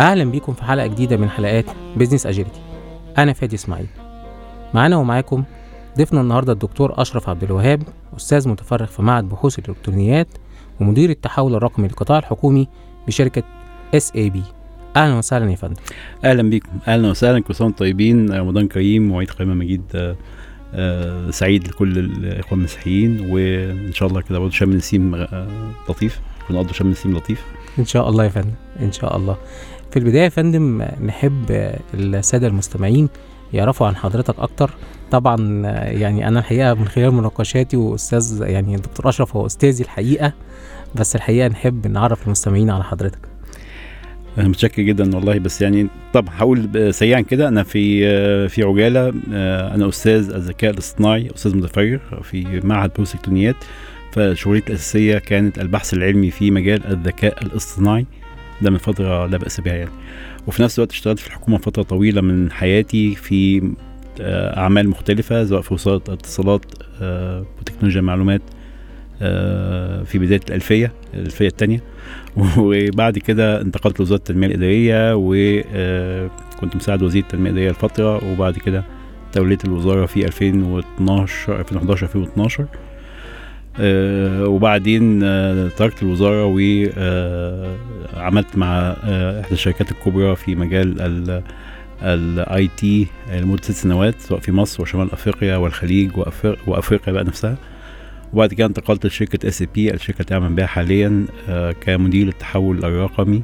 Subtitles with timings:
[0.00, 1.64] أهلا بيكم في حلقة جديدة من حلقات
[1.96, 2.60] business agility
[3.18, 3.86] أنا فادي إسماعيل.
[4.74, 5.44] معانا ومعاكم
[5.98, 7.82] ضيفنا النهاردة الدكتور أشرف عبد الوهاب
[8.16, 10.28] أستاذ متفرغ في معهد بحوث الإلكترونيات
[10.80, 12.68] ومدير التحول الرقمي للقطاع الحكومي
[13.06, 13.42] بشركة
[13.94, 14.42] SAP
[14.96, 15.74] أهلا وسهلا يا فندم.
[16.24, 16.68] أهلا بيكم.
[16.88, 18.32] أهلا وسهلا كل سنة وأنتم طيبين.
[18.32, 20.16] رمضان كريم وعيد قيامه مجيد آه،
[20.74, 25.48] آه، سعيد لكل الاخوه المسيحيين وإن شاء الله كده برضه شم نسيم آه،
[25.88, 26.20] لطيف.
[26.50, 27.44] ونقضوا شم نسيم لطيف.
[27.78, 28.54] إن شاء الله يا فندم.
[28.80, 29.36] إن شاء الله.
[29.90, 33.08] في البداية يا فندم نحب السادة المستمعين
[33.52, 34.70] يعرفوا عن حضرتك أكتر.
[35.10, 35.36] طبعا
[35.86, 40.32] يعني أنا الحقيقة من خلال مناقشاتي وأستاذ يعني الدكتور أشرف هو أستاذي الحقيقة
[40.94, 43.18] بس الحقيقة نحب نعرف المستمعين على حضرتك.
[44.38, 47.48] أنا متشكر جدا والله بس يعني طب هقول سريعا كده.
[47.48, 49.08] أنا في في عجالة
[49.74, 53.56] أنا أستاذ الذكاء الاصطناعي أستاذ متفرغ في معهد بحوث الكترونيات
[54.12, 58.06] فشغلتي الأساسية كانت البحث العلمي في مجال الذكاء الاصطناعي.
[58.62, 59.90] ده من فترة لا بأس بها يعني.
[60.46, 63.72] وفي نفس الوقت اشتغلت في الحكومة فترة طويلة من حياتي في
[64.20, 66.64] آه، أعمال مختلفة سواء في وسائل اتصالات
[67.02, 68.42] آه، وتكنولوجيا المعلومات
[69.22, 71.82] آه، في بداية الألفية الألفية الثانية
[72.58, 78.32] وبعد كده انتقلت لوزارة التنمية الإدارية وكنت مساعد وزير التنمية الإدارية لفترة.
[78.32, 78.84] وبعد كده
[79.32, 82.68] توليت الوزارة في 2012 2011 2012 آه،
[84.48, 86.44] وبعدين آه، تركت الوزارة
[88.16, 91.42] وعملت مع آه، إحدى الشركات الكبرى في مجال ال
[92.02, 96.10] ال IT لمدة ست سنوات سواء في مصر وشمال أفريقيا والخليج
[96.66, 97.56] وأفريقيا بقى نفسها.
[98.32, 103.42] وبعد كده انتقلت لشركة SAP الشركة اللي اعمل بها حاليا آه، كمدير التحول الرقمي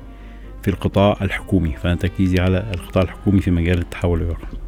[0.62, 4.58] في القطاع الحكومي فأنا تركيزي على القطاع الحكومي في مجال التحول الرقمي.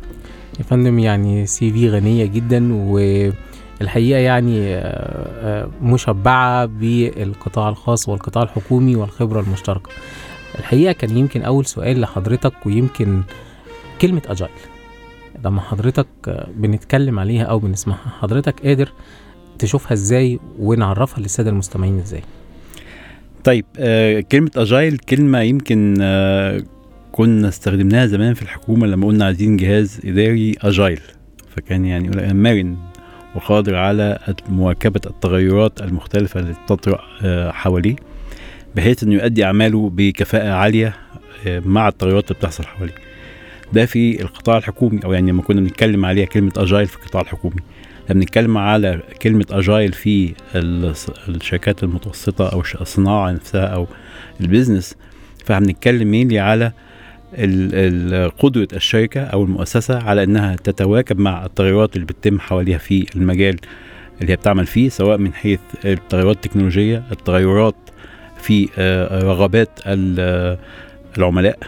[0.58, 2.72] يا فندم يعني سي في غنية جدا
[3.80, 9.90] والحقيقة يعني آه، آه، مشبعة بالقطاع الخاص والقطاع الحكومي والخبرة المشتركة.
[10.58, 13.22] الحقيقة كان يمكن أول سؤال لحضرتك ويمكن
[14.00, 14.50] كلمة أجايل.
[15.44, 18.92] لما حضرتك آه، بنتكلم عليها أو بنسمعها حضرتك قادر
[19.58, 22.22] تشوفها إزاي ونعرفها للسادة المستمعين إزاي؟
[23.44, 23.64] طيب
[24.32, 25.94] كلمة أجايل كلمة يمكن
[27.12, 31.00] كنا استخدمناها زمان في الحكومة لما قلنا عايزين جهاز إداري أجايل.
[31.56, 32.76] فكان يعني يقول مرن.
[33.34, 34.18] وقادر على
[34.48, 37.96] مواكبة التغيرات المختلفة اللي تطرأ آه حواليه
[38.76, 40.94] بحيث إنه يؤدي أعماله بكفاءة عالية
[41.46, 42.94] آه مع التغيرات اللي بتحصل حواليه.
[43.72, 47.56] ده في القطاع الحكومي أو يعني لما كنا بنتكلم عليها كلمة اجايل في القطاع الحكومي.
[48.10, 50.34] لما بنتكلم على كلمة اجايل في
[51.28, 53.86] الشركات المتوسطة أو الصناعة نفسها أو
[54.40, 54.96] البيزنس
[55.44, 56.72] فهنتكلم مينلي على
[58.38, 63.56] قدرة الشركة أو المؤسسة على إنها تتواكب مع التغيرات اللي بتتم حواليها في المجال
[64.20, 67.74] اللي هي بتعمل فيه سواء من حيث التغيرات التكنولوجية التغيرات
[68.40, 70.58] في آه، رغبات آه،
[71.18, 71.58] العملاء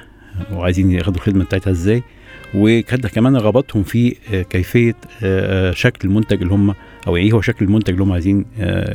[0.52, 2.02] وعايزين ياخدوا الخدمة بتاعتها إزاي
[2.54, 4.46] وكده كمان رغباتهم في آه،
[5.22, 6.74] آه، شكل المنتج اللي هم
[7.06, 8.44] أو إيه هو شكل المنتج اللي هم عايزين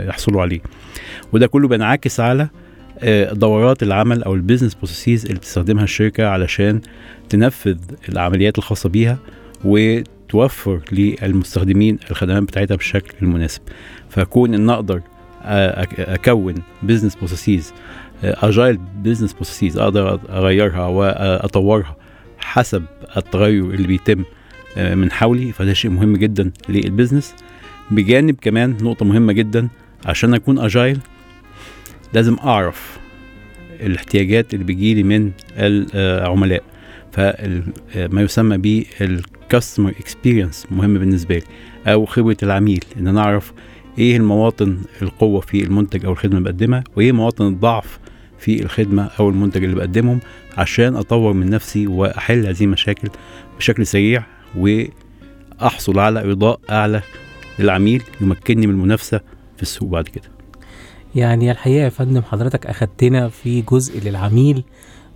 [0.08, 0.60] يحصلوا عليه.
[1.34, 2.48] وده كله بينعكس على
[3.32, 6.82] دورات العمل أو ال business processes اللي بتستخدمها الشركة علشان
[7.30, 7.78] تنفذ
[8.10, 9.18] العمليات الخاصة بيها
[9.66, 13.62] وتوفر للمستخدمين الخدمات بتاعتها بالشكل المناسب
[14.10, 15.02] فكون إن أقدر
[15.44, 17.74] آه، أكون business processes
[18.24, 21.96] agile business processes أقدر أغيرها واطورها
[22.40, 22.84] حسب
[23.18, 24.24] التغير اللي بيتم
[24.78, 27.36] آه، من حولي فده شيء مهم جدا لل business
[27.92, 29.68] بجانب كمان نقطة مهمة جدا
[30.06, 31.00] عشان أكون أجايل
[32.16, 32.98] لازم أعرف
[33.82, 36.64] الاحتياجات اللي بيجيلي من العملاء.
[37.12, 41.44] فما يسمى بالكاستمر اكسبيرينس مهم بالنسبة لي
[41.94, 43.54] أو خبرة العميل إن أنا أعرف
[43.98, 48.00] إيه المواطن القوة في المنتج أو الخدمة اللي بقدمها وإيه مواطن الضعف
[48.40, 50.20] في الخدمة أو المنتج اللي بقدمهم
[50.58, 53.10] عشان أطور من نفسي وأحل هذه المشاكل
[53.58, 54.24] بشكل سريع
[54.58, 57.02] وأحصل على إرضاء أعلى
[57.60, 59.22] للعميل يمكنني من المنافسة
[59.56, 60.35] في السوق بعد كده.
[61.16, 64.64] يعني الحقيقة يا فندم حضرتك أخدتنا في جزء للعميل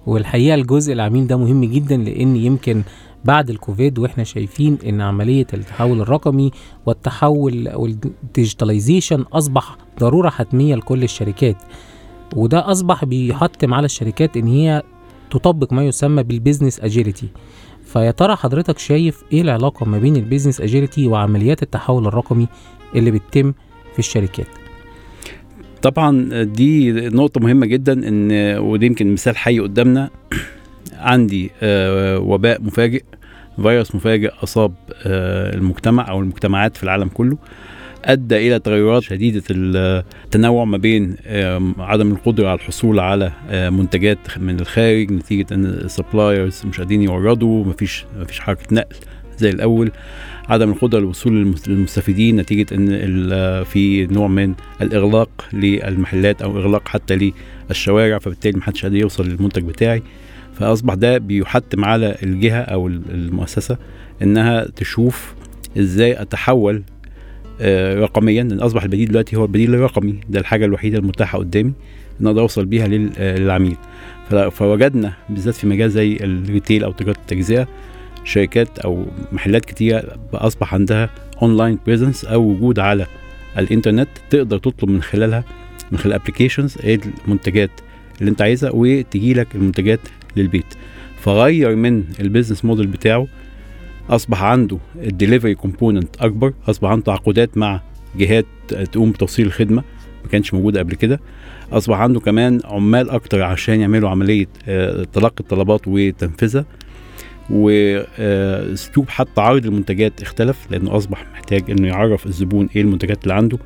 [0.07, 2.83] والحقيقة الجزء العميل ده مهم جدا لأن يمكن
[3.25, 6.51] بعد الكوفيد وإحنا شايفين إن عملية التحول الرقمي
[6.85, 11.57] والتحول والديجيتاليزيشن أصبح ضرورة حتمية لكل الشركات.
[12.35, 14.83] وده أصبح بيحتم على الشركات إن هي
[15.31, 17.27] تطبق ما يسمى بال business agility
[17.85, 22.47] فيا ترى حضرتك شايف إيه العلاقة ما بين ال business agility وعمليات التحول الرقمي
[22.95, 23.53] اللي بتتم
[23.93, 24.47] في الشركات؟
[25.81, 30.09] طبعا دي نقطة مهمة جدا إن ودي يمكن مثال حي قدامنا.
[30.99, 33.03] عندي آه، وباء مفاجئ
[33.61, 34.73] فيروس مفاجئ أصاب
[35.05, 37.37] آه، المجتمع أو المجتمعات في العالم كله
[38.05, 44.17] أدى إلى تغيرات شديدة التنوع ما بين آم، عدم القدرة على الحصول على آه، منتجات
[44.37, 48.95] من الخارج نتيجة إن ال suppliers مش قادرين يوردوا مفيش مفيش حركة نقل.
[49.39, 49.91] زي الأول
[50.49, 52.89] عدم القدرة للوصول للمس- للمستفيدين نتيجة إن
[53.63, 57.31] في نوع من الإغلاق للمحلات أو إغلاق حتى
[57.69, 60.03] للشوارع فبالتالي محدش قادر يوصل للمنتج بتاعي.
[60.59, 63.77] فأصبح ده بيحتم على الجهة أو ال- المؤسسة
[64.21, 65.33] إنها تشوف
[65.77, 66.83] إزاي أتحول
[67.61, 68.43] آه، رقميا.
[68.43, 71.71] لأن أصبح البديل دلوقتي هو البديل الرقمي ده الحاجة الوحيدة المتاحة قدامي
[72.21, 73.75] إن أقدر أوصل بيها لل- للعميل.
[74.51, 77.67] فوجدنا بالذات في مجال زي ال retail أو تجارة التجزئة
[78.29, 80.03] شركات أو محلات كتيره
[80.33, 81.09] أصبح عندها
[81.41, 83.05] online presence أو وجود على
[83.57, 85.43] الإنترنت تقدر تطلب من خلالها
[85.91, 86.77] من خلال applications
[87.27, 87.69] المنتجات
[88.19, 89.99] اللي أنت عايزها وتجي لك المنتجات
[90.37, 90.65] للبيت.
[91.19, 93.27] فغير من ال business model بتاعه
[94.09, 97.81] أصبح عنده ال delivery component أكبر أصبح عنده تعاقدات مع
[98.17, 98.45] جهات
[98.91, 99.83] تقوم بتوصيل الخدمة
[100.23, 101.19] ما كانش موجودة قبل كده.
[101.71, 106.65] أصبح عنده كمان عمال أكتر عشان يعملوا عملية آه، تلقي الطلبات وتنفيذها
[107.51, 113.57] واسلوب حتى عرض المنتجات اختلف لأنه أصبح محتاج إنه يعرف الزبون إيه المنتجات اللي عنده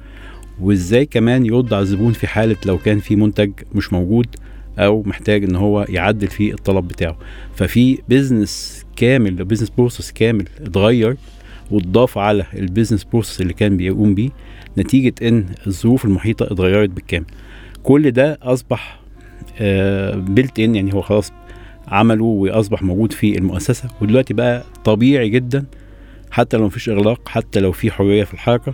[0.62, 4.28] وإزاي كمان يرد على الزبون في حالة لو كان في منتج مش موجود
[4.80, 7.18] أو محتاج إن هو يعدل في الطلب بتاعه.
[7.56, 11.18] ففي business كامل business process كامل اتغير
[11.72, 14.30] واتضاف على ال business process اللي كان بيقوم بيه
[14.78, 17.26] نتيجة إن الظروف المحيطة اتغيرت بالكامل.
[17.84, 19.00] كل ده أصبح
[20.16, 21.32] built in يعني هو خلاص
[21.88, 23.90] عمله وأصبح موجود في المؤسسة.
[24.02, 25.66] ودلوقتي بقى طبيعي جدا
[26.32, 28.74] حتى لو مفيش إغلاق حتى لو في حرية في الحركة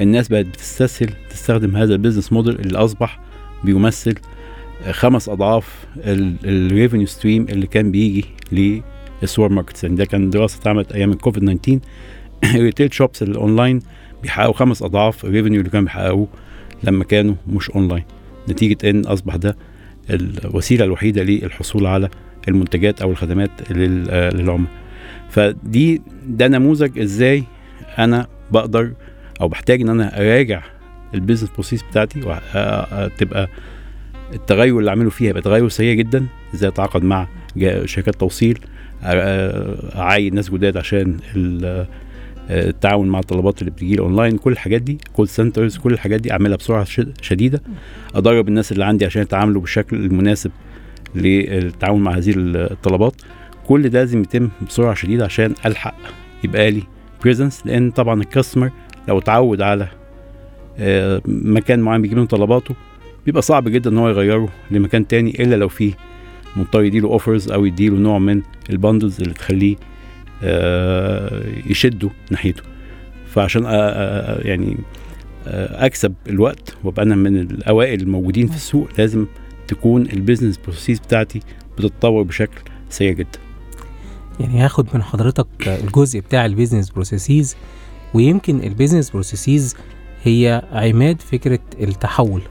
[0.00, 3.20] الناس بقت بتستسهل تستخدم هذا ال business model اللي أصبح
[3.64, 4.14] بيمثل
[4.90, 5.86] خمس أضعاف
[6.44, 8.24] ال revenue stream اللي كان بيجي
[9.22, 9.84] لل supermarkets.
[9.84, 11.80] يعني ده كان دراسة اتعملت أيام الكوفيد 19
[12.44, 13.80] ال retail shops ال online
[14.22, 16.28] بيحققوا خمس أضعاف ال revenue اللي كانوا بيحققوه
[16.84, 18.04] لما كانوا مش اونلاين
[18.48, 19.56] نتيجة إن أصبح ده
[20.10, 22.08] الوسيلة الوحيدة للحصول على
[22.48, 24.70] المنتجات أو الخدمات لل- للعملاء.
[25.30, 27.44] فدي ده نموذج إزاي
[27.98, 28.92] أنا بقدر
[29.40, 30.62] أو بحتاج إن أنا أراجع
[31.14, 33.48] ال business process بتاعتي وتبقى
[34.34, 37.28] التغير اللي أعمله فيها يبقى تغير سريع جدا إزاي أتعاقد مع
[37.84, 38.58] شركات توصيل
[39.96, 41.86] اعين ناس جداد عشان ال-
[42.50, 46.56] التعاون مع الطلبات اللي بتجي أونلاين كل الحاجات دي call centers كل الحاجات دي أعملها
[46.56, 47.62] بسرعة شد- شديدة.
[48.14, 50.50] أدرب الناس اللي عندي عشان يتعاملوا بالشكل المناسب
[51.14, 53.14] للتعاون مع هذه الطلبات.
[53.66, 55.94] كل ده لازم يتم بسرعة شديدة عشان ألحق
[56.44, 56.82] يبقى لي
[57.22, 58.70] presence لأن طبعا ال customer
[59.08, 59.88] لو اتعود على
[60.78, 62.74] آه، مكان معين بيجيب له طلباته
[63.26, 65.92] بيبقى صعب جدا إن هو يغيره لمكان تاني إلا لو فيه
[66.56, 69.76] مضطر يديله offers أو يديله نوع من ال bundles اللي تخليه
[70.42, 72.62] آه، يشده ناحيته.
[73.26, 74.76] فعشان آه، يعني
[75.46, 79.26] أكسب الوقت وأبقى أنا من الأوائل الموجودين في السوق لازم
[79.68, 81.40] تكون ال business process بتاعتي
[81.78, 83.38] بتتطور بشكل سريع جدا.
[84.40, 87.56] يعني هاخد من حضرتك الجزء بتاع ال business processes
[88.14, 89.76] ويمكن ال business processes
[90.22, 92.42] هي عماد فكرة التحول.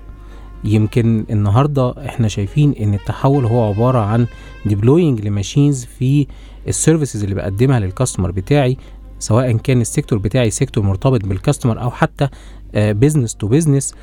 [0.65, 4.27] يمكن النهاردة إحنا شايفين إن التحول هو عبارة عن
[4.65, 6.27] deploying ل machines في
[6.67, 8.77] ال services اللي بقدمها لل customer بتاعي
[9.19, 12.27] سواء كان ال sector بتاعي sector مرتبط بال customer أو حتى
[12.73, 13.93] business to business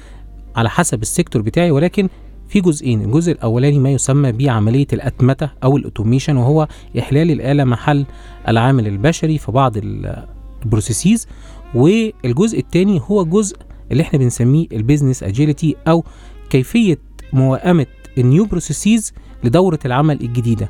[0.57, 2.09] على حسب ال sector بتاعي ولكن
[2.51, 8.07] في جزئين الجزء الأولاني ما يسمى بعملية الأتمتة أو ال automation وهو إحلال الآلة محل
[8.49, 10.27] العامل البشري في بعض ال-
[10.65, 11.27] processes
[11.75, 13.57] والجزء الثاني هو جزء
[13.93, 16.05] اللي إحنا بنسميه ال business agility أو
[16.51, 16.99] كيفية
[17.33, 17.87] موائمة
[18.19, 19.13] ال new processes
[19.45, 20.69] لدورة العمل الجديدة.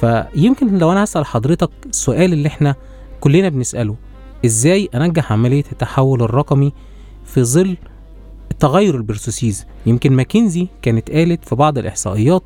[0.00, 2.74] فيمكن لو أنا هسأل حضرتك السؤال اللي إحنا
[3.20, 3.96] كلنا بنسأله
[4.44, 6.72] إزاي أنجح عملية التحول الرقمي
[7.24, 7.76] في ظل
[8.60, 12.42] تغير ال processes يمكن ماكنزي كانت قالت في بعض الإحصائيات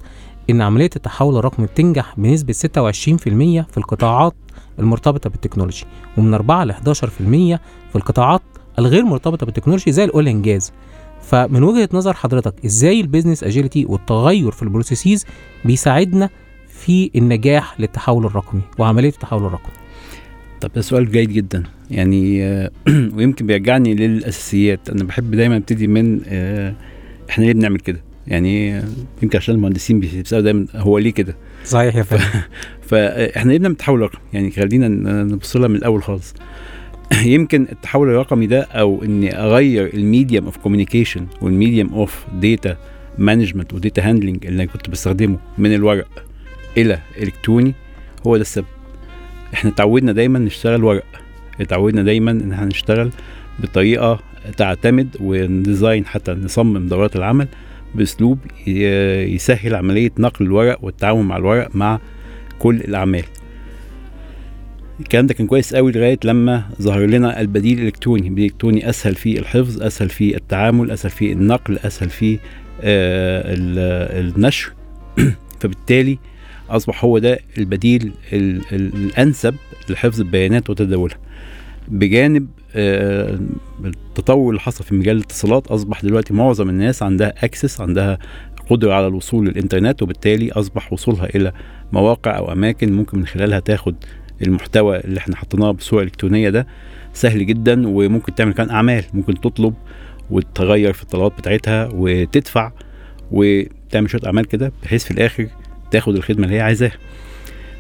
[0.50, 2.56] إن عملية التحول الرقمي بتنجح بنسبة 26%
[3.70, 4.34] في القطاعات
[4.78, 5.84] المرتبطة بال technology
[6.18, 8.42] ومن 4 ل 11% في القطاعات
[8.78, 10.72] الغير مرتبطة بال technology زي ال oil and gas
[11.22, 15.24] فمن وجهة نظر حضرتك إزاي ال business agility والتغير في ال processes
[15.64, 16.30] بيساعدنا
[16.68, 19.72] في النجاح للتحول الرقمي وعملية التحول الرقمي؟
[20.60, 21.62] طب ده سؤال جيد جدا.
[21.90, 22.70] يعني آه،
[23.14, 24.90] ويمكن بيرجعني للأساسيات.
[24.90, 26.74] أنا بحب دايما أبتدي من آه،
[27.30, 28.84] إحنا ليه بنعمل كده؟ يعني آه،
[29.22, 32.24] يمكن عشان المهندسين بيسألوا دايما هو ليه كده؟ صحيح يا فندم.
[32.88, 34.88] فاحنا ليه بنعمل تحول رقمي؟ يعني خلينا
[35.22, 36.34] نبص لها من الأول خالص.
[37.24, 42.76] يمكن التحول الرقمي ده أو إني أغير ال medium of communication وال medium of data
[43.18, 46.08] management و data handling اللي أنا كنت بستخدمه من الورق
[46.76, 47.74] إلى إلكتروني
[48.26, 48.77] هو ده السبب.
[49.54, 51.04] إحنا اتعودنا دايما نشتغل ورق.
[51.60, 53.10] اتعودنا دايما إن إحنا نشتغل
[53.58, 54.20] بطريقة
[54.56, 57.48] تعتمد ونديزاين حتى نصمم دورات العمل
[57.94, 62.00] بأسلوب يسهل عملية نقل الورق والتعامل مع الورق مع
[62.58, 63.24] كل الأعمال.
[65.00, 68.28] الكلام ده كان كويس قوي لغاية لما ظهر لنا البديل الإلكتروني.
[68.28, 72.38] الإلكتروني أسهل في الحفظ أسهل في التعامل أسهل في النقل أسهل في آه
[73.54, 74.72] ال- النشر.
[75.60, 76.18] فبالتالي
[76.70, 79.54] أصبح هو ده البديل ال- ال- الأنسب
[79.90, 81.16] لحفظ البيانات وتداولها.
[81.88, 83.38] بجانب آه،
[83.84, 88.18] التطور اللي حصل في مجال الاتصالات أصبح دلوقتي معظم الناس عندها اكسس عندها
[88.70, 91.52] قدرة على الوصول للإنترنت وبالتالي أصبح وصولها إلى
[91.92, 93.94] مواقع أو أماكن ممكن من خلالها تاخد
[94.42, 96.66] المحتوى اللي إحنا حطيناه بصورة إلكترونية ده
[97.12, 99.74] سهل جدا وممكن تعمل كمان أعمال ممكن تطلب
[100.30, 102.72] وتغير في الطلبات بتاعتها وتدفع
[103.30, 105.46] وتعمل شوية أعمال كده بحيث في الآخر
[105.90, 106.92] تاخد الخدمة اللي هي عايزاها.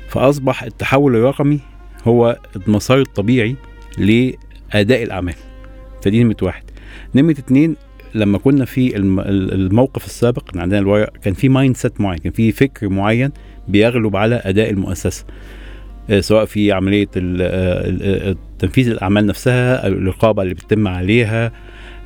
[0.08, 1.60] فأصبح التحول الرقمي
[2.04, 3.56] هو المسار الطبيعي
[3.98, 5.34] لأداء الأعمال.
[6.04, 6.62] فدي نمره واحد.
[7.14, 7.76] نمره اتنين
[8.14, 12.52] لما كنا في الم- ال- الموقف السابق عندنا الورق كان في mindset معين كان في
[12.52, 13.30] فكر معين
[13.68, 15.24] بيغلب على أداء المؤسسة.
[16.10, 21.52] آه، سواء في عملية آه، تنفيذ الأعمال نفسها الرقابة اللي بتتم عليها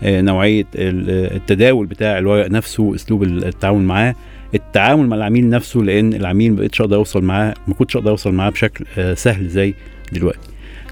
[0.02, 4.14] آه، نوعية ال- التداول بتاع الورق نفسه أسلوب التعامل معاه.
[4.54, 8.32] التعامل مع العميل نفسه لأن العميل ما بقتش أقدر اوصل معاه ما كنتش أقدر اوصل
[8.34, 9.74] معاه بشكل آه، سهل زي
[10.12, 10.48] دلوقتي.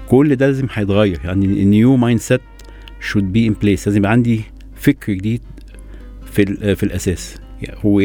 [0.07, 1.19] كل ده لازم هيتغير.
[1.23, 2.41] يعني ال new mindset
[3.11, 3.85] should be in place.
[3.87, 4.41] لازم يبقى عندي
[4.75, 5.41] فكر جديد
[6.25, 7.37] في ال- في الأساس.
[7.61, 7.99] يعني هو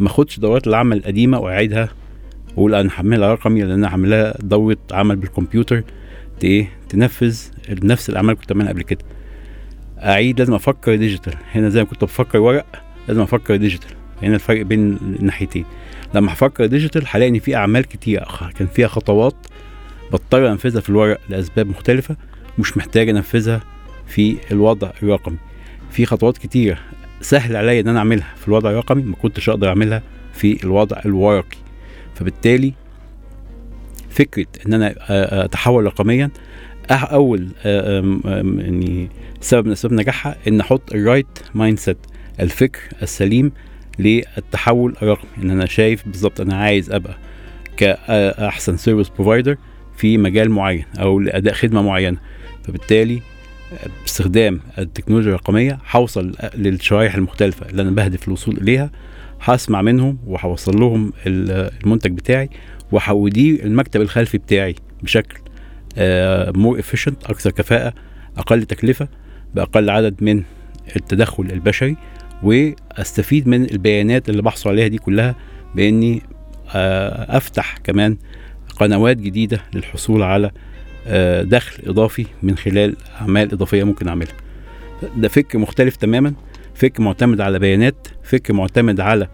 [0.00, 1.88] ما أخدش دورات العمل القديمة وأعيدها
[2.50, 5.82] وأقول أنا هعملها رقمي لأن أنا هعملها دورة عمل بالكمبيوتر
[6.44, 7.38] إيه تنفذ
[7.70, 9.04] نفس الأعمال اللي كنت بعملها قبل كده.
[9.98, 12.66] أعيد لازم أفكر digital هنا زي ما كنت بفكر ورق
[13.08, 13.90] لازم أفكر digital
[14.22, 15.64] هنا الفرق بين الناحيتين
[16.14, 18.24] لما هفكر digital هلاقي إن في أعمال كتير
[18.58, 19.34] كان فيها خطوات
[20.12, 22.16] بضطر انفذها في الورق لأسباب مختلفة
[22.58, 23.60] مش محتاج أنفذها
[24.06, 25.36] في الوضع الرقمي.
[25.90, 26.78] في خطوات كتيره
[27.20, 31.56] سهل عليا إن أنا أعملها في الوضع الرقمي ما كنتش أقدر أعملها في الوضع الورقي.
[32.14, 32.74] فبالتالي
[34.10, 34.94] فكرة إن أنا
[35.44, 36.30] أتحول رقميا
[36.90, 39.08] أول يعني
[39.40, 41.98] سبب من أسباب نجاحها إن أحط ال right mindset
[42.40, 43.52] الفكر السليم
[43.98, 47.16] للتحول الرقمي إن أنا شايف بالظبط أنا عايز أبقى
[47.76, 49.56] كأحسن service provider
[49.96, 52.18] في مجال معين أو لأداء خدمة معينة.
[52.64, 53.20] فبالتالي
[54.02, 58.90] باستخدام التكنولوجيا الرقمية هوصل للشرائح المختلفة اللي أنا بهدف الوصول إليها
[59.40, 62.50] هسمع منهم وهوصل لهم ال- المنتج بتاعي
[62.92, 65.38] وهوديه المكتب الخلفي بتاعي بشكل
[66.60, 67.94] more efficient أكثر كفاءة
[68.36, 69.08] أقل تكلفة
[69.54, 70.42] بأقل عدد من
[70.96, 71.96] التدخل البشري.
[72.42, 75.34] واستفيد من البيانات اللي بحصل عليها دي كلها
[75.74, 76.22] باني
[76.74, 78.16] آه، افتح كمان
[78.76, 80.50] قنوات جديدة للحصول على
[81.06, 84.32] آه، دخل اضافي من خلال اعمال اضافية ممكن اعملها
[85.16, 86.32] ده فكر مختلف تماما
[86.74, 89.28] فكر معتمد على بيانات فكر معتمد على.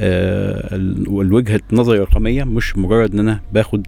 [0.00, 3.86] آه، ال- الوجهة النظر الرقمية مش مجرد إن أنا باخد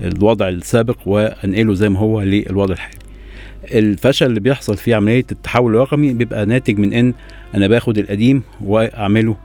[0.00, 2.96] الوضع السابق وأنقله زي ما هو للوضع الحالي
[3.64, 7.14] الفشل اللي بيحصل في عملية التحول الرقمي بيبقى ناتج من إن
[7.54, 9.36] أنا باخد القديم وأعمله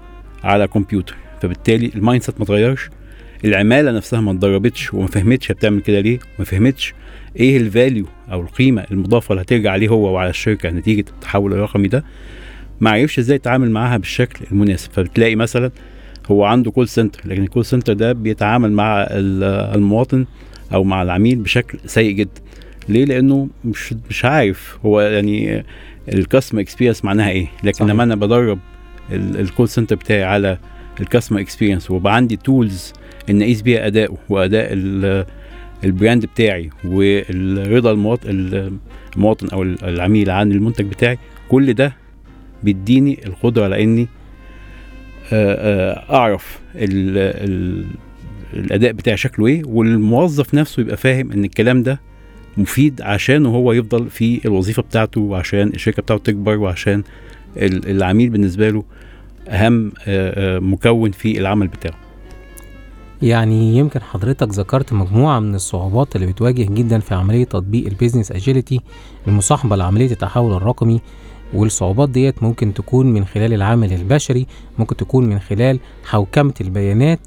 [0.44, 1.16] على كمبيوتر.
[1.42, 2.90] فبالتالي ال mindset ما اتغيرش
[3.46, 6.94] العمالة نفسها ما اتدربتش وما فهمتش بتعمل كده ليه وما فهمتش
[7.40, 11.88] إيه ال value أو القيمة المضافة اللي هترجع عليه هو وعلى الشركة نتيجة التحول الرقمي
[11.88, 12.04] ده.
[12.82, 14.92] ما عرفش إزاي يتعامل معاها بالشكل المناسب.
[14.92, 15.72] فبتلاقي مثلا
[16.32, 19.44] هو عنده call center لكن ال call center ده بيتعامل مع ال-
[19.76, 20.26] المواطن
[20.74, 22.42] أو مع العميل بشكل سيء جدا.
[22.90, 25.64] ليه لأنه مش مش عارف هو يعني
[26.14, 27.90] ال customer experience معناها إيه لكن صحيح.
[27.92, 28.60] لما أنا بدرب
[29.12, 30.58] ال call center بتاعي على
[31.00, 32.94] ال customer experience ويبقى عندي tools
[33.30, 35.26] إن أقيس بيها اداؤه وأداء ال-
[35.84, 38.30] ال brand بتاعي والرضا المواطن
[39.16, 41.18] المواطن أو العميل عن المنتج بتاعي
[41.50, 41.94] كل ده
[42.64, 44.08] بيديني القدرة على إني
[45.34, 47.86] أعرف ال ال
[48.54, 52.00] الأداء بتاعي شكله إيه والموظف نفسه يبقى فاهم إن الكلام ده
[52.58, 57.04] مفيد عشان هو يفضل في الوظيفة بتاعته وعشان الشركة بتاعته تكبر وعشان
[57.58, 58.84] ال- العميل بالنسبة له
[59.50, 61.96] أهم آه، آه، مكون في العمل بتاعه.
[63.22, 68.32] يعني يمكن حضرتك ذكرت مجموعة من الصعوبات اللي بتواجه جدا في عملية تطبيق ال business
[68.32, 68.80] agility
[69.28, 71.02] المصاحبة لعملية التحول الرقمي
[71.54, 74.48] والصعوبات ديت ممكن تكون من خلال العامل البشري
[74.80, 77.20] ممكن تكون من خلال حوكمة البيانات.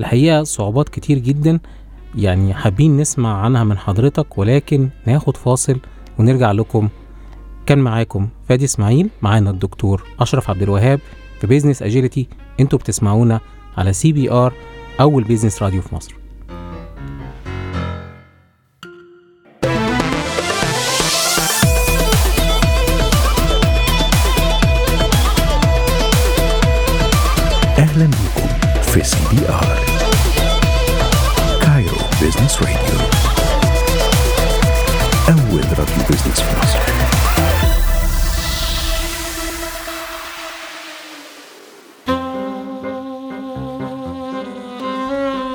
[0.00, 1.60] الحقيقة صعوبات كتير جدا
[2.14, 5.78] يعني حابين نسمع عنها من حضرتك ولكن ناخد فاصل
[6.18, 6.88] ونرجع لكم.
[7.66, 11.00] كان معاكم فادي إسماعيل معانا الدكتور أشرف عبد الوهاب
[11.40, 12.28] في business agility
[12.60, 13.40] أنتوا بتسمعونا
[13.76, 14.52] على CBR
[15.00, 16.14] أول business radio في مصر.
[27.78, 28.48] أهلا بكم
[28.82, 29.71] في CBR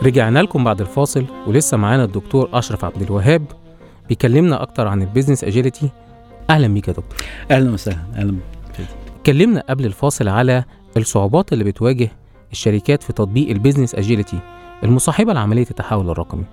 [0.07, 3.45] رجعنا لكم بعد الفاصل ولسه معانا الدكتور أشرف عبد الوهاب
[4.09, 5.89] بيكلمنا أكتر عن ال business agility
[6.49, 7.15] أهلا بيك يا دكتور.
[7.51, 8.35] أهلا وسهلا أهلا
[9.19, 10.63] اتكلمنا قبل الفاصل على
[10.97, 12.09] الصعوبات اللي بتواجه
[12.51, 14.39] الشركات في تطبيق البيزنس اجيلتي
[14.83, 16.43] المصاحبة لعمليه التحول الرقمي.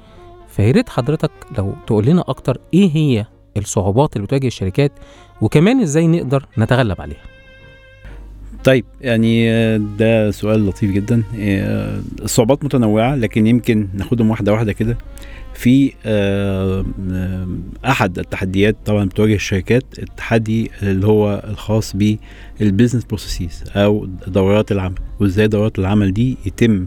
[0.49, 4.92] فيا ريت حضرتك لو تقول لنا أكتر إيه هي الصعوبات اللي بتواجه الشركات
[5.40, 7.34] وكمان إزاي نقدر نتغلب عليها؟
[8.64, 11.23] طيب يعني آه، ده سؤال لطيف جدا.
[11.38, 14.99] آه، الصعوبات متنوعة لكن يمكن ناخدهم واحدة واحدة كده.
[15.54, 16.85] في آه،
[17.85, 21.97] أحد التحديات طبعا بتواجه الشركات التحدي اللي هو الخاص
[22.61, 26.87] بال business processes أو دورات العمل وإزاي دورات العمل دي يتم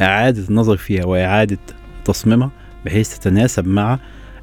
[0.00, 1.58] إعادة النظر فيها وإعادة
[2.04, 2.50] تصميمها
[2.86, 3.98] بحيث تتناسب مع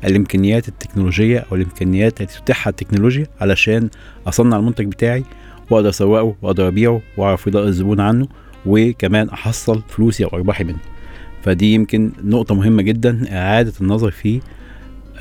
[0.05, 3.89] الإمكانيات التكنولوجية أو الإمكانيات التي تتيحها التكنولوجيا علشان
[4.27, 5.23] أصنع المنتج بتاعي
[5.71, 8.27] وأقدر أسوقه وأقدر أبيعه وأعرف رضا الزبون عنه
[8.65, 10.79] وكمان أحصل فلوسي أو ارباحي منه
[11.41, 14.41] فدي يمكن نقطة مهمة جدا إعادة النظر في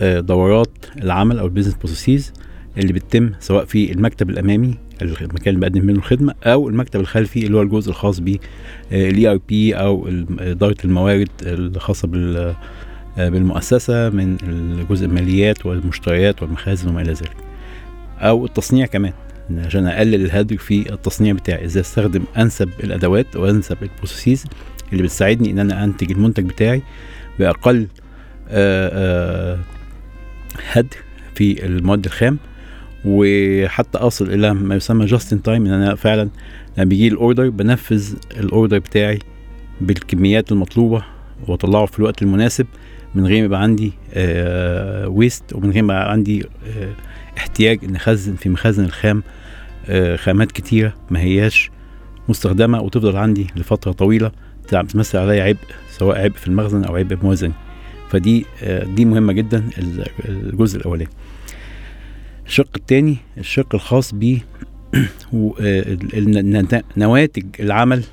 [0.00, 0.71] آه، دورات
[1.02, 2.33] العمل أو ال business processes
[2.78, 7.57] اللي بتتم سواء في المكتب الأمامي المكان اللي بقدم منه الخدمة أو المكتب الخلفي اللي
[7.57, 12.54] هو الجزء الخاص بال ERP أو إدارة الموارد الخاصة بال
[13.19, 17.37] آه، بالمؤسسة من الجزء الماليات والمشتريات والمخازن وما إلى ذلك.
[18.19, 19.12] أو التصنيع كمان.
[19.59, 21.64] عشان أقلل الهدر في التصنيع بتاعي.
[21.64, 24.47] إزاي أستخدم أنسب الأدوات وانسب ال processes
[24.92, 26.83] اللي بتساعدني إن أنا أنتج المنتج بتاعي
[27.38, 27.87] بأقل
[28.49, 28.90] آه،
[29.52, 29.59] آه،
[30.73, 30.97] هدر
[31.35, 32.38] في المواد الخام.
[33.04, 36.28] وحتى أصل إلى ما يسمى just in time إن أنا فعلا
[36.78, 39.19] لما بيجي ال order بنفذ ال order بتاعي
[39.80, 41.04] بالكميات المطلوبة
[41.49, 42.67] وأطلعه في الوقت المناسب
[43.15, 43.93] من غير ما يبقى عندي
[45.06, 46.93] waste ومن غير ما يبقى عندي آه،
[47.39, 49.23] احتياج ان أخزن في مخازن الخام آه،
[50.17, 51.71] خامات كتيرة ما هياش
[52.29, 54.33] مستخدمة وتفضل عندي لفترة طويلة
[54.69, 55.59] تع- تمثل عليا عبء
[55.91, 57.53] سواء عبء في المخزن أو عبء موازني
[58.11, 61.11] فدي آه، دي مهمة جدا ال- الجزء الأولاني.
[62.47, 64.39] الشق الثاني الشق الخاص ب
[65.61, 65.97] آه،
[66.97, 68.05] نواتج العمل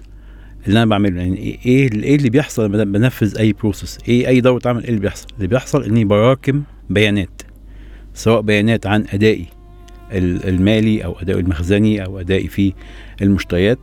[0.68, 1.22] اللي أنا بعمله.
[1.22, 4.90] يعني إيه إيه إيه اللي بيحصل لما بنفذ أي بروسيس إيه أي دورة عمل؟ إيه
[4.90, 7.42] اللي بيحصل؟ اللي بيحصل اني براكم بيانات
[8.14, 9.46] سواء بيانات عن أدائي.
[10.12, 12.74] المالي أو ادائي المخزني أو ادائي في
[13.22, 13.80] المشتريات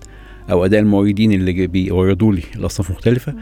[0.51, 3.35] أو أداء الموردين اللي بيوردوا لي الأصناف المختلفه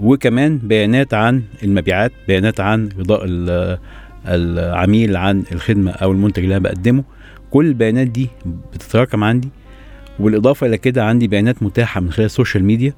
[0.00, 3.78] وكمان بيانات عن المبيعات بيانات عن رضاء ال-
[4.26, 7.04] العميل عن الخدمة أو المنتج اللي أنا بقدمه.
[7.50, 8.28] كل البيانات دي
[8.74, 9.48] بتتراكم عندي.
[10.18, 12.92] بالاضافه إلى كده عندي بيانات متاحة من خلال ال social media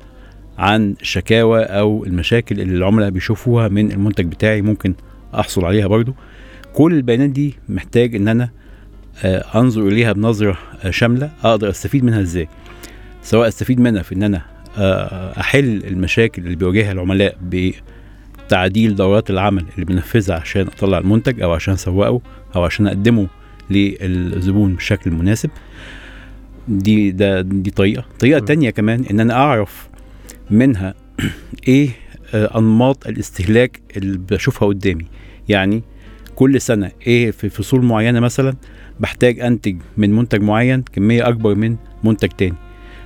[0.58, 4.94] عن الشكاوى أو المشاكل اللي العملاء بيشوفوها من المنتج بتاعي ممكن
[5.34, 6.14] أحصل عليها برضو.
[6.74, 8.50] كل البيانات دي محتاج إن أنا
[9.24, 12.48] أنظر إليها بنظرة آه، شاملة أقدر أستفيد منها إزاي؟
[13.22, 14.42] سواء أستفيد منها في إن أنا
[14.78, 17.36] آه، أحل المشاكل اللي بيواجهها العملاء
[18.46, 22.20] بتعديل دورات العمل اللي بنفذها عشان أطلع المنتج أو عشان أسوقه
[22.56, 23.26] أو عشان أقدمه
[23.70, 25.50] للزبون بالشكل المناسب
[26.68, 28.04] دي ده دي طريقة.
[28.18, 28.38] طريقة.
[28.38, 29.88] تانية كمان إن أنا أعرف
[30.50, 30.94] منها
[31.68, 31.88] إيه
[32.34, 35.06] آه، أنماط الاستهلاك اللي بشوفها قدامي.
[35.48, 35.82] يعني
[36.36, 38.54] كل سنة إيه في فصول معينة مثلا
[39.00, 42.54] بحتاج أنتج من منتج معين كمية أكبر من منتج تاني.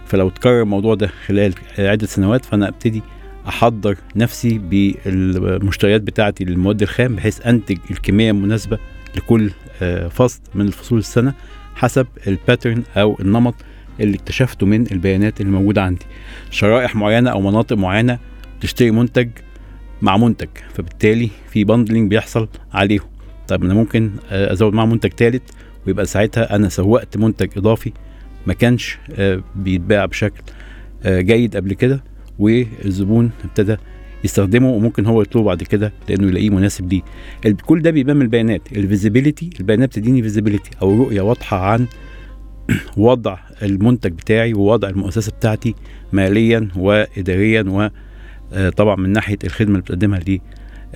[0.07, 3.03] فلو اتكرر الموضوع ده خلال عدة سنوات فأنا أبتدي
[3.49, 8.79] أحضر نفسي بالمشتريات بتاعتي للمواد الخام بحيث أنتج الكمية المناسبة
[9.17, 9.51] لكل
[9.83, 11.35] آه، فصل من فصول السنة
[11.75, 13.55] حسب الباترن أو النمط
[14.01, 16.07] اللي اكتشفته من البيانات اللي موجودة عندي.
[16.51, 18.19] شرائح معينة أو مناطق معينة
[18.61, 19.29] تشتري منتج
[20.03, 23.07] مع منتج فبالتالي في bundling بيحصل عليهم.
[23.49, 25.43] طب أنا ممكن آه، أزود معاه منتج ثالث
[25.87, 27.93] ويبقى ساعتها أنا سوقت منتج إضافي
[28.47, 30.43] ما كانش آه، بيتباع بشكل
[31.05, 32.05] آه، جيد قبل كده
[32.39, 33.77] والزبون ابتدى
[34.25, 37.03] يستخدمه وممكن هو يطلبه بعد كده لأنه يلاقيه مناسب ليه.
[37.67, 38.73] كل ده بيبان من البيانات.
[38.73, 41.87] ال visibility البيانات بتديني visibility أو رؤية واضحة عن
[42.97, 45.75] وضع المنتج بتاعي ووضع المؤسسة بتاعتي
[46.13, 47.93] ماليا واداريا
[48.53, 50.21] وطبعا من ناحية الخدمة اللي بتقدمها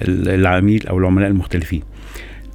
[0.08, 1.82] للعميل أو العملاء المختلفين.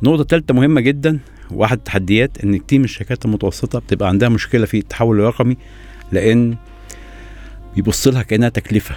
[0.04, 1.20] نقطة ثالثه مهمة جدا
[1.52, 5.58] واحد التحديات إن كتير من الشركات المتوسطة بتبقى عندها مشكلة في التحول الرقمي
[6.12, 6.56] لأن
[7.76, 8.96] بيبص لها كأنها تكلفة.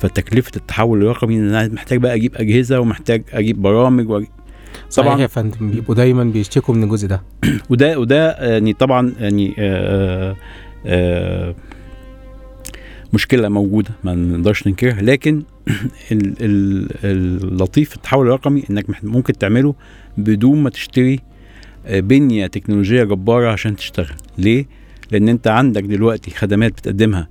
[0.00, 4.28] فتكلفه التحول الرقمي إن أنا محتاج بقى أجيب أجهزة ومحتاج أجيب برامج وأجيب
[4.90, 5.70] صحيح يا فندم.
[5.70, 7.22] بيبقوا دايما بيشتكوا من الجزء ده.
[7.70, 10.36] وده وده يعني طبعا يعني آه
[10.86, 11.54] آه
[13.12, 15.02] مشكلة موجودة ما نقدرش ننكرها.
[15.02, 15.42] لكن
[16.12, 19.74] ال- ال- اللطيف في التحول الرقمي إنك ممكن تعمله
[20.18, 21.20] بدون ما تشتري آه،
[21.88, 24.16] بنية تكنولوجية جبارة عشان تشتغل.
[24.38, 24.66] ليه؟
[25.10, 27.28] لأن أنت عندك دلوقتي خدمات بتقدمها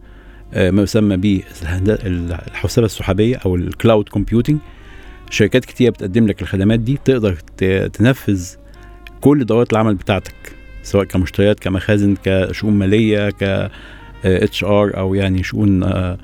[0.53, 4.57] آه، ما يسمى بالحوسبه السحابية أو ال cloud computing
[5.29, 7.35] شركات كتير بتقدم لك الخدمات دي تقدر
[7.93, 8.55] تنفذ
[9.21, 10.35] كل دورات العمل بتاعتك
[10.83, 13.71] سواء كمشتريات كمخازن كشؤون مالية ك
[14.25, 16.17] HR أو يعني شؤون آه،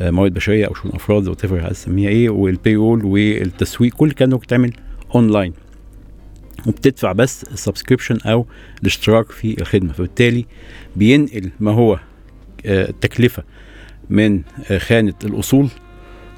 [0.00, 4.36] آه، موارد بشرية أو شؤون أفراد whatever عايز إيه وال payroll والتسويق كل الكلام ده
[4.36, 4.72] ممكن تعمل
[5.14, 5.52] اونلاين
[6.66, 8.46] وبتدفع بس ال subscription أو
[8.82, 9.92] الاشتراك في الخدمة.
[9.92, 10.46] فبالتالي
[10.96, 11.98] بينقل ما هو
[12.66, 13.42] آه، التكلفه
[14.10, 15.68] من آه، خانة الأصول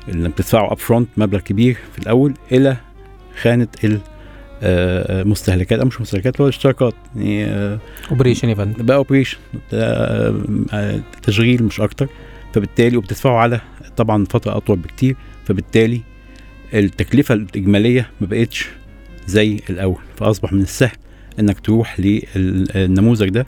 [0.09, 2.77] اللي بتدفعه upfront مبلغ كبير في الأول إلى
[3.43, 3.69] خانة
[4.62, 6.95] المستهلكات أو مش مستهلكات اللي هو الاشتراكات.
[7.17, 7.79] يعني آه،
[8.11, 9.38] operation event بقى operation
[11.23, 12.09] تشغيل مش أكتر.
[12.55, 13.61] فبالتالي وبتدفعه على
[13.97, 15.17] طبعا فترة أطول بكتير.
[15.45, 16.01] فبالتالي
[16.75, 18.69] التكلفة الإجمالية ما بقتش
[19.29, 19.99] زي الأول.
[20.17, 20.97] فأصبح من السهل
[21.41, 23.47] إنك تروح للنموذج ده.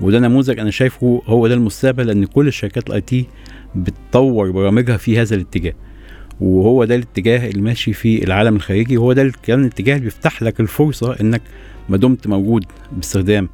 [0.00, 3.26] وده نموذج أنا شايفه هو ده المستقبل لأن كل الشركات ال IT
[3.74, 5.72] بتطور برامجها في هذا الاتجاه.
[6.40, 10.60] وهو ده الاتجاه اللي ماشي في العالم الخارجي وهو ده كمان الاتجاه اللي بيفتح لك
[10.60, 11.42] الفرصة إنك
[11.88, 13.48] ما دمت موجود باستخدام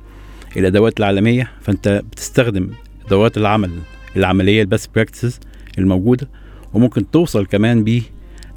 [0.57, 1.51] الأدوات العالمية.
[1.61, 2.71] فأنت بتستخدم
[3.07, 3.71] أدوات العمل
[4.17, 5.41] العملية ال best practices
[5.79, 6.29] الموجودة.
[6.75, 7.85] وممكن توصل كمان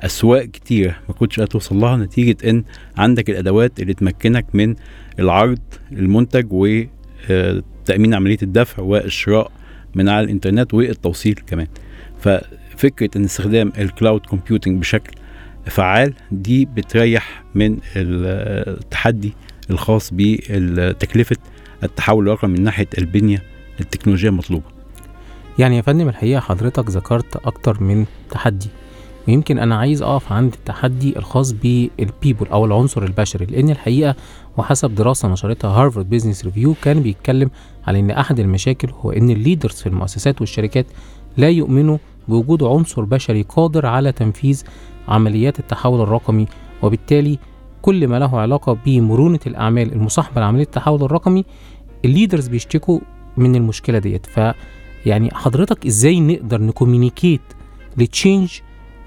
[0.02, 2.64] باسواق كتيره ما كنتش قادر توصل لها نتيجة إن
[2.98, 4.76] عندك الأدوات اللي تمكنك من
[5.20, 5.60] العرض
[5.92, 9.52] المنتج وتامين عملية الدفع والشراء
[9.96, 11.68] من على الإنترنت والتوصيل كمان.
[12.20, 15.14] ففكرة إن استخدام ال cloud computing بشكل
[15.66, 19.34] فعال دي بتريح من التحدي
[19.70, 21.36] الخاص بتكلفه
[21.84, 23.44] التحول الرقمي من ناحية البنية
[23.80, 24.66] التكنولوجية المطلوبة.
[25.60, 28.68] يعني يا فندم الحقيقة حضرتك ذكرت أكتر من تحدي.
[29.28, 34.16] ويمكن أنا عايز أقف عند التحدي الخاص بال people أو العنصر البشري لأن الحقيقة
[34.58, 37.50] وحسب دراسة نشرتها هارفارد بيزنس ريفيو كان بيتكلم
[37.88, 40.86] على إن أحد المشاكل هو إن ال leaders في المؤسسات والشركات
[41.38, 44.64] لا يؤمنوا بوجود عنصر بشري قادر على تنفيذ
[45.08, 46.48] عمليات التحول الرقمي
[46.84, 47.40] وبالتالي
[47.82, 51.46] كل ما له علاقة بمرونة الأعمال المصاحبة لعملية التحول الرقمي
[52.06, 53.00] ال leaders بيشتكوا
[53.38, 54.26] من المشكلة ديت.
[54.26, 54.40] ف
[55.06, 57.42] يعني حضرتك إزاي نقدر نكومينيكيت
[57.98, 58.60] لتشينج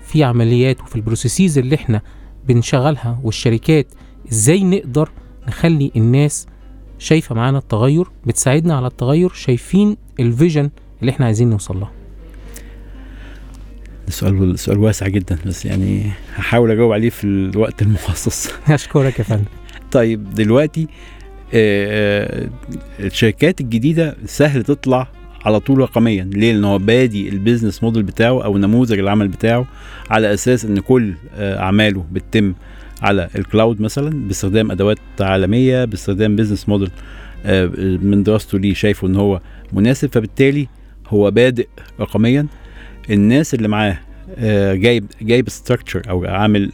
[0.09, 2.03] في عمليات وفي ال processes اللي إحنا
[2.49, 3.87] بنشغلها والشركات
[4.33, 5.11] إزاي نقدر
[5.49, 6.47] نخلي الناس
[6.99, 10.71] شايفة معانا التغير بتساعدنا على التغير شايفين ال vision
[11.01, 11.93] اللي إحنا عايزين نوصل لها
[14.09, 18.51] سؤال سؤال واسع جدا بس يعني هحاول أجاوب عليه في الوقت المخصص.
[18.69, 19.45] اشكرك يا فندم.
[19.93, 20.89] طيب دلوقتي
[21.55, 22.49] آه، آه،
[23.01, 25.09] الشركات الجديدة سهل تطلع
[25.49, 26.25] على طول رقميا.
[26.33, 29.67] ليه؟ لأن هو بادي ال business model بتاعه أو نموذج العمل بتاعه
[30.11, 32.55] على أساس إن كل آه، أعماله بتتم
[33.03, 36.91] على ال cloud مثلا باستخدام أدوات عالمية باستخدام business model
[37.47, 37.67] آه،
[38.03, 39.41] من دراسته ليه شايفه إن هو
[39.73, 40.09] مناسب.
[40.13, 40.69] فبالتالي
[41.09, 41.69] هو بادئ
[42.01, 42.47] رقميا.
[43.11, 43.99] الناس اللي معاه
[44.39, 46.73] آه، جايب جايب structure أو عامل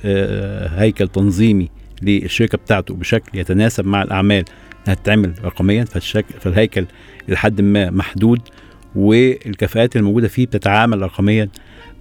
[0.77, 1.69] هيكل تنظيمي
[2.03, 4.45] للشركة بتاعته بشكل يتناسب مع الأعمال
[4.87, 5.85] هتتعمل رقميا.
[5.85, 6.87] فالشكل فالهيكل
[7.29, 8.41] لحد ما محدود.
[8.97, 11.49] والكفاءات الموجودة فيه بتتعامل رقميا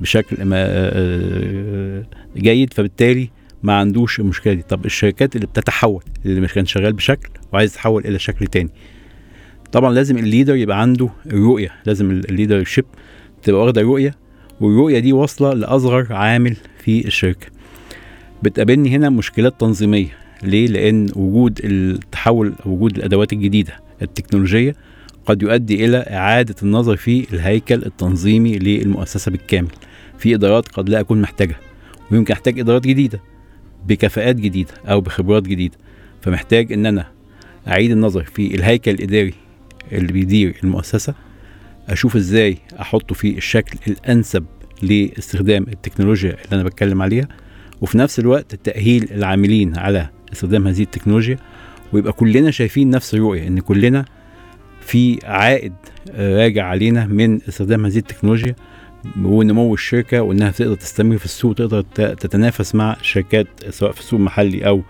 [0.01, 2.03] بشكل ما آه،
[2.37, 3.29] جيد فبالتالي
[3.63, 4.61] ما عندوش المشكلة دي.
[4.61, 8.69] طب الشركات اللي بتتحول اللي مش كان شغال بشكل وعايز يتحول إلى شكل تاني.
[9.71, 12.85] طبعا لازم ال leader يبقى عنده الرؤيه لازم ال leadership
[13.43, 14.15] تبقى واخدة رؤية
[14.61, 17.47] والرؤية دي واصلة لأصغر عامل في الشركة.
[18.43, 20.17] بتقابلني هنا مشكلات تنظيمية.
[20.43, 24.75] ليه؟ لأن وجود التحول وجود الأدوات الجديدة التكنولوجية
[25.25, 29.71] قد يؤدي إلى إعادة النظر في الهيكل التنظيمي للمؤسسة بالكامل
[30.17, 31.59] في إدارات قد لا أكون محتاجها
[32.11, 33.19] ويمكن أحتاج إدارات جديدة
[33.87, 35.77] بكفاءات جديدة أو بخبرات جديدة
[36.21, 37.07] فمحتاج إن أنا
[37.67, 39.33] أعيد النظر في الهيكل الإداري
[39.91, 41.13] اللي بيدير المؤسسة
[41.89, 44.45] أشوف إزاي أحطه في الشكل الأنسب
[44.81, 47.27] لاستخدام التكنولوجيا اللي أنا بتكلم عليها
[47.81, 51.37] وفي نفس الوقت تأهيل العاملين على استخدام هذه التكنولوجيا
[51.93, 54.05] ويبقى كلنا شايفين نفس الرؤية إن كلنا
[54.85, 55.73] في عائد
[56.15, 58.55] راجع علينا من استخدام هذه التكنولوجيا
[59.23, 61.81] ونمو الشركة وإنها تقدر تستمر في السوق تقدر
[62.13, 64.81] تتنافس مع شركات سواء في السوق المحلي أو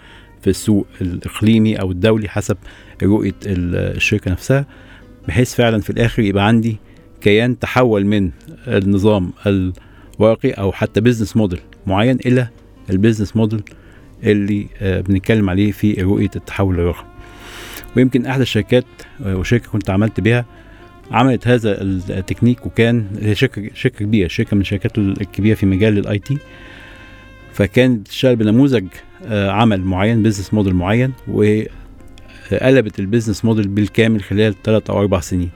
[0.42, 2.58] في السوق الإقليمي أو الدولي حسب
[3.04, 4.66] رؤية ال- الشركة نفسها.
[5.28, 6.78] بحيث فعلا في الآخر يبقى عندي
[7.22, 8.32] كيان تحول من
[8.68, 12.48] النظام الورقي أو حتى business model معين إلى
[12.90, 13.62] ال business model
[14.24, 17.08] اللي آه، بنتكلم عليه في رؤية التحول الرقمي.
[17.98, 18.86] ويمكن احدى الشركات
[19.26, 20.46] آه، وشركة كنت عملت بيها
[21.12, 26.20] عملت هذا التكنيك وكان هي شركة شركة كبيرة شركة من الشركات الكبيرة في مجال ال
[26.20, 26.38] IT
[27.54, 28.86] فكانت بتشتغل بنموذج
[29.26, 35.20] آه، عمل معين business model معين وقلبت ال business model بالكامل خلال ثلاث أو أربع
[35.20, 35.50] سنين.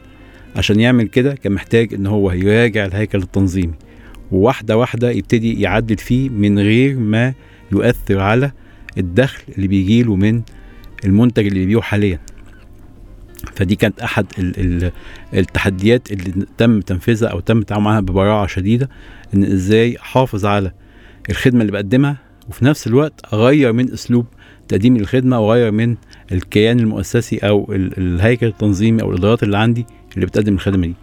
[0.56, 3.74] عشان يعمل كده كان محتاج إن هو يراجع الهيكل التنظيمي
[4.32, 7.34] وواحدة واحدة يبتدي يعدل فيه من غير ما
[7.72, 8.52] يؤثر على
[8.98, 10.42] الدخل اللي بيجيله من
[11.06, 12.20] المنتج اللي بيبيعه حاليا.
[13.56, 14.92] فدي كانت أحد ال ال
[15.34, 18.90] التحديات اللي تم تنفيذها أو تم التعامل معاها ببراعة شديدة
[19.34, 20.72] إن إزاي أحافظ على
[21.30, 22.18] الخدمة اللي بقدمها
[22.50, 24.26] وفي نفس الوقت أغير من أسلوب
[24.68, 25.96] تقديم الخدمة وأغير من
[26.32, 30.94] الكيان المؤسسي أو ال- الهيكل التنظيمي أو الإدارات اللي عندي اللي بتقدم الخدمة دي.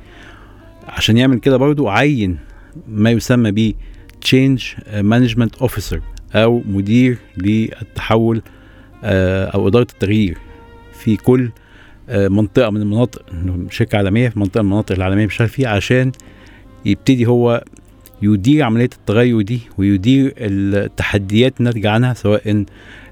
[0.88, 2.38] عشان يعمل كده برضو عين
[2.88, 3.74] ما يسمى ب
[4.24, 4.62] change
[5.00, 5.98] management officer
[6.34, 8.42] أو مدير للتحول
[9.04, 10.38] أو إدارة التغيير
[10.92, 11.50] في كل
[12.08, 13.22] آه، منطقة من المناطق
[13.70, 16.12] شركة عالمية في منطقة من المناطق العالمية بيشتغل فيها عشان
[16.84, 17.64] يبتدي هو
[18.22, 22.66] يدير عملية التغير دي ويدير التحديات الناتجه عنها سواء إن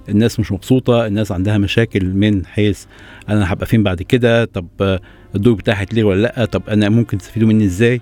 [0.08, 2.84] الناس مش مبسوطة الناس عندها مشاكل من حيث
[3.28, 5.00] أنا هبقى فين بعد كده طب آه،
[5.34, 8.00] الدور بتاعي هيتلغي ولا لأ طب أنا ممكن تستفيدوا مني إزاي؟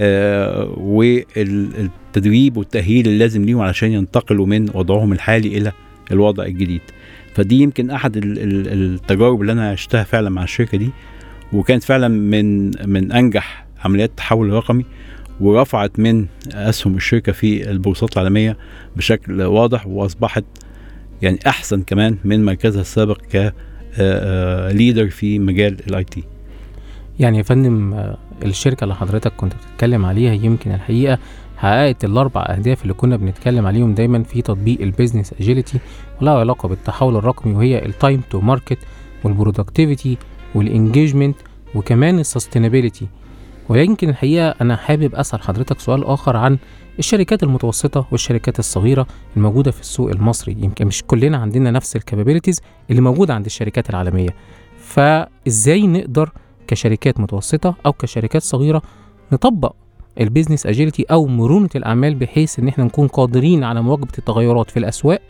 [0.00, 5.72] آه والتدريب والتأهيل اللي لازم ليهم علشان ينتقلوا من وضعهم الحالي إلى
[6.12, 6.80] الوضع الجديد.
[7.34, 10.90] فدي يمكن أحد ال- ال- التجارب اللي أنا عشتها فعلا مع الشركة دي
[11.52, 14.84] وكانت فعلا من من أنجح عمليات التحول الرقمي
[15.40, 18.56] ورفعت من أسهم الشركة في البورصات العالمية
[18.96, 20.44] بشكل واضح وأصبحت
[21.22, 23.54] يعني أحسن كمان من مركزها السابق ك
[24.74, 26.24] leader في مجال ال IT
[27.20, 31.18] يعني يا فندم آه، الشركة اللي حضرتك كنت بتتكلم عليها يمكن الحقيقة
[31.64, 35.78] حققت الأربع أهداف اللي كنا بنتكلم عليهم دايما في تطبيق ال business agility
[36.20, 38.78] ولها علاقة بالتحول الرقمي وهي التايم تو ماركت
[39.24, 40.18] والبرودكتيفيتي
[40.54, 41.36] والانجيجمنت
[41.74, 43.06] وكمان السستينابيليتي
[43.68, 46.58] ويمكن الحقيقة أنا حابب أسأل حضرتك سؤال آخر عن
[46.98, 50.56] الشركات المتوسطة والشركات الصغيرة الموجودة في السوق المصري.
[50.58, 54.30] يمكن مش كلنا عندنا نفس ال capabilities اللي موجودة عند الشركات العالمية.
[54.78, 56.30] فإزاي نقدر
[56.66, 58.82] كشركات متوسطة أو كشركات صغيرة
[59.32, 59.74] نطبق
[60.20, 64.78] ال business agility أو مرونة الأعمال بحيث إن إحنا نكون قادرين على مواجهة التغيرات في
[64.78, 65.20] الأسواق.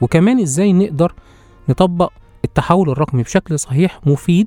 [0.00, 1.14] وكمان إزاي نقدر
[1.68, 2.12] نطبق
[2.44, 4.46] التحول الرقمي بشكل صحيح مفيد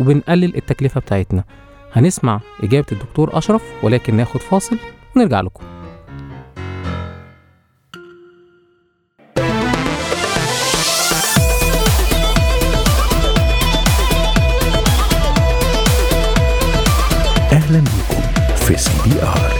[0.00, 1.44] وبنقلل التكلفة بتاعتنا.
[1.92, 4.78] هنسمع إجابة الدكتور أشرف ولكن ناخد فاصل
[5.16, 5.64] ونرجع لكم.
[17.52, 17.99] أهلا بكم
[18.70, 19.52] في سي بي آر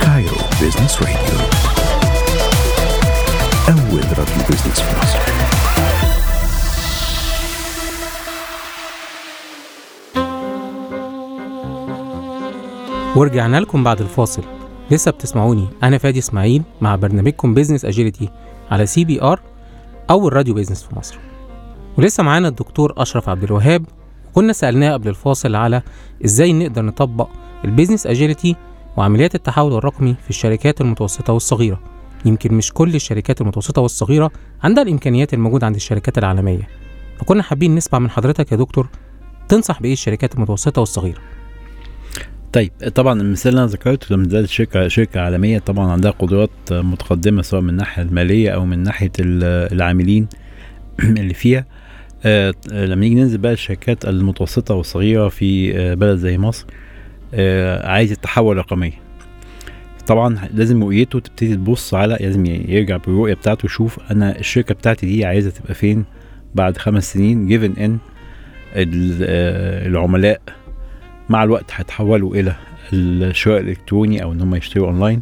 [0.00, 1.38] Cairo Business Radio
[3.68, 5.18] أول راديو business في مصر.
[13.16, 14.42] ورجعنا لكم بعد الفاصل.
[14.90, 18.28] لسه بتسمعوني أنا فادي إسماعيل مع برنامجكم business agility
[18.70, 19.40] على سي بي آر
[20.10, 21.18] أول راديو business في مصر.
[21.98, 23.84] ولسه معانا الدكتور أشرف عبد الوهاب
[24.36, 25.82] وكنا سألناه قبل الفاصل على
[26.24, 27.28] إزاي نقدر نطبق
[27.64, 28.56] البيزنس اجيلتي
[28.96, 31.80] وعمليات التحول الرقمي في الشركات المتوسطة والصغيرة.
[32.24, 34.30] يمكن مش كل الشركات المتوسطة والصغيرة
[34.62, 36.68] عندها الإمكانيات الموجودة عند الشركات العالمية
[37.18, 38.88] فكنا حابين نسمع من حضرتك يا دكتور
[39.48, 41.18] تنصح بإيه الشركات المتوسطة والصغيرة؟
[42.52, 47.42] طيب طبعا المثال اللي أنا ذكرته لما زادت شركة شركة عالمية طبعا عندها قدرات متقدمة
[47.42, 50.28] سواء من الناحيه المالية أو من ناحية ال- العاملين
[51.00, 51.64] اللي فيها.
[52.26, 56.66] آه، لما نيجي ننزل بقى الشركات المتوسطة والصغيرة في آه، بلد زي مصر
[57.34, 58.92] آه، عايز يتحول رقميا
[60.06, 65.24] طبعا لازم رؤيته تبتدي تبص على لازم يرجع بالرؤية بتاعته يشوف أنا الشركة بتاعتي دي
[65.24, 66.04] عايزة تبقى فين
[66.54, 67.98] بعد خمس سنين given إن
[68.76, 70.40] آه، العملاء.
[71.28, 72.56] مع الوقت هيتحولوا إلى
[72.92, 75.20] الشراء الإلكتروني أو إن هم يشتروا اونلاين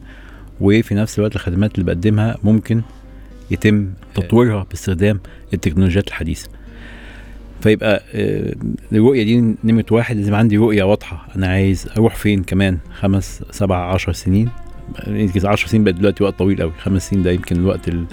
[0.61, 2.83] وفي نفس الوقت الخدمات اللي بقدمها ممكن
[3.51, 4.67] يتم تطويرها.
[4.71, 5.21] باستخدام
[5.55, 6.49] التكنولوجيات الحديثة.
[7.65, 8.55] فيبقى آه،
[8.93, 11.27] الرؤية دي نمره واحد لازم عندي رؤية واضحة.
[11.37, 14.49] أنا عايز أروح فين كمان؟ خمس سبع عشر سنين؟
[15.07, 18.05] يمكن 10 سنين بقت دلوقتي وقت طويل قوي خمس سنين ده يمكن الوقت ال-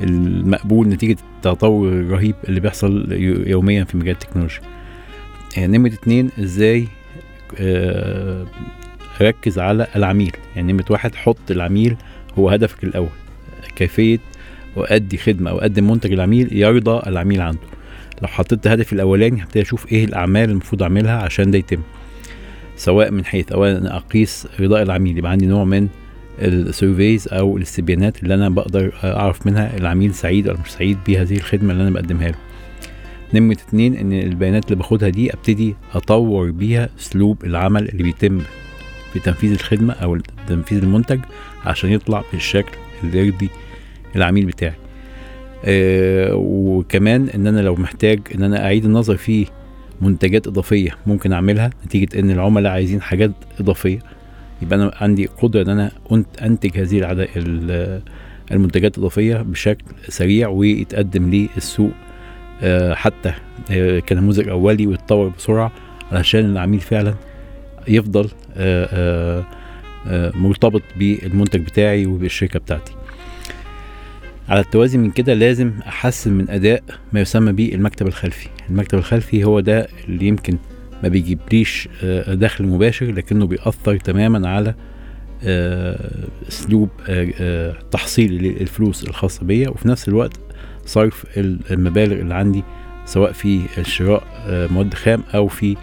[0.00, 4.60] المقبول نتيجة التطور الرهيب اللي بيحصل يو- يوميا في مجال التكنولوجيا.
[5.58, 6.88] آه، نمرة اتنين إزاي
[7.60, 8.46] آه،
[9.22, 11.96] ركز على العميل؟ يعني نمرة واحد حط العميل
[12.38, 13.08] هو هدفك الأول.
[13.76, 14.18] كيفية
[14.76, 17.71] وأدي خدمة أو أقدم منتج العميل يرضى العميل عنده.
[18.22, 21.80] لو حطيت هدفي الأولاني هبتدي أشوف إيه الأعمال المفروض أعملها عشان ده يتم.
[22.76, 25.88] سواء من حيث أولا أنا أقيس رضاء العميل يبقى عندي نوع من
[26.38, 31.72] السيرفيز أو الاستبيانات اللي أنا بقدر أعرف منها العميل سعيد ولا مش سعيد بهذه الخدمة
[31.72, 32.34] اللي أنا بقدمها له.
[33.34, 38.40] نمرة اتنين إن البيانات اللي باخدها دي أبتدي أطور بيها أسلوب العمل اللي بيتم
[39.12, 41.20] في تنفيذ الخدمة أو تنفيذ المنتج
[41.64, 43.48] عشان يطلع بالشكل اللي يرضي
[44.16, 44.74] العميل بتاعي.
[46.34, 49.46] وكمان إن أنا لو محتاج إن أنا أعيد النظر في
[50.00, 53.98] منتجات إضافية ممكن أعملها نتيجة إن العملاء عايزين حاجات إضافية
[54.62, 55.90] يبقى أنا عندي قدرة إن أنا
[56.42, 58.02] أنتج هذه العد- ال-
[58.52, 61.90] المنتجات الاضافيه بشكل سريع ويتقدم للسوق
[62.62, 63.32] آه، حتى
[63.70, 65.72] آه، كنموذج أولي ويتطور بسرعة
[66.12, 67.14] علشان العميل فعلا
[67.88, 69.44] يفضل آه، آه،
[70.06, 72.92] آه، مرتبط بالمنتج بتاعي وبالشركة بتاعتي.
[74.52, 78.48] على التوازي من كده لازم أحسن من أداء ما يسمى به المكتب الخلفي.
[78.70, 80.58] المكتب الخلفي هو ده اللي يمكن
[81.02, 84.74] ما بيجيبليش آه، دخل مباشر لكنه بيأثر تماما على
[85.44, 90.40] آه، أسلوب آه، تحصيلي للفلوس الخاصة بيا وفي نفس الوقت
[90.86, 91.26] صرف
[91.70, 92.62] المبالغ اللي عندي
[93.06, 95.76] سواء في شراء مواد خام أو في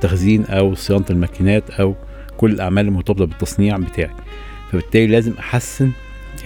[0.00, 1.94] تخزين أو صيانة الماكينات أو
[2.36, 4.14] كل الأعمال المرتبطة بالتصنيع بتاعي.
[4.72, 5.90] فبالتالي لازم أحسن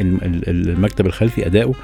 [0.01, 1.75] المكتب الخلفي أداؤه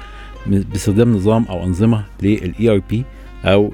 [0.47, 3.03] باستخدام نظام أو أنظمة لل ERP
[3.45, 3.73] أو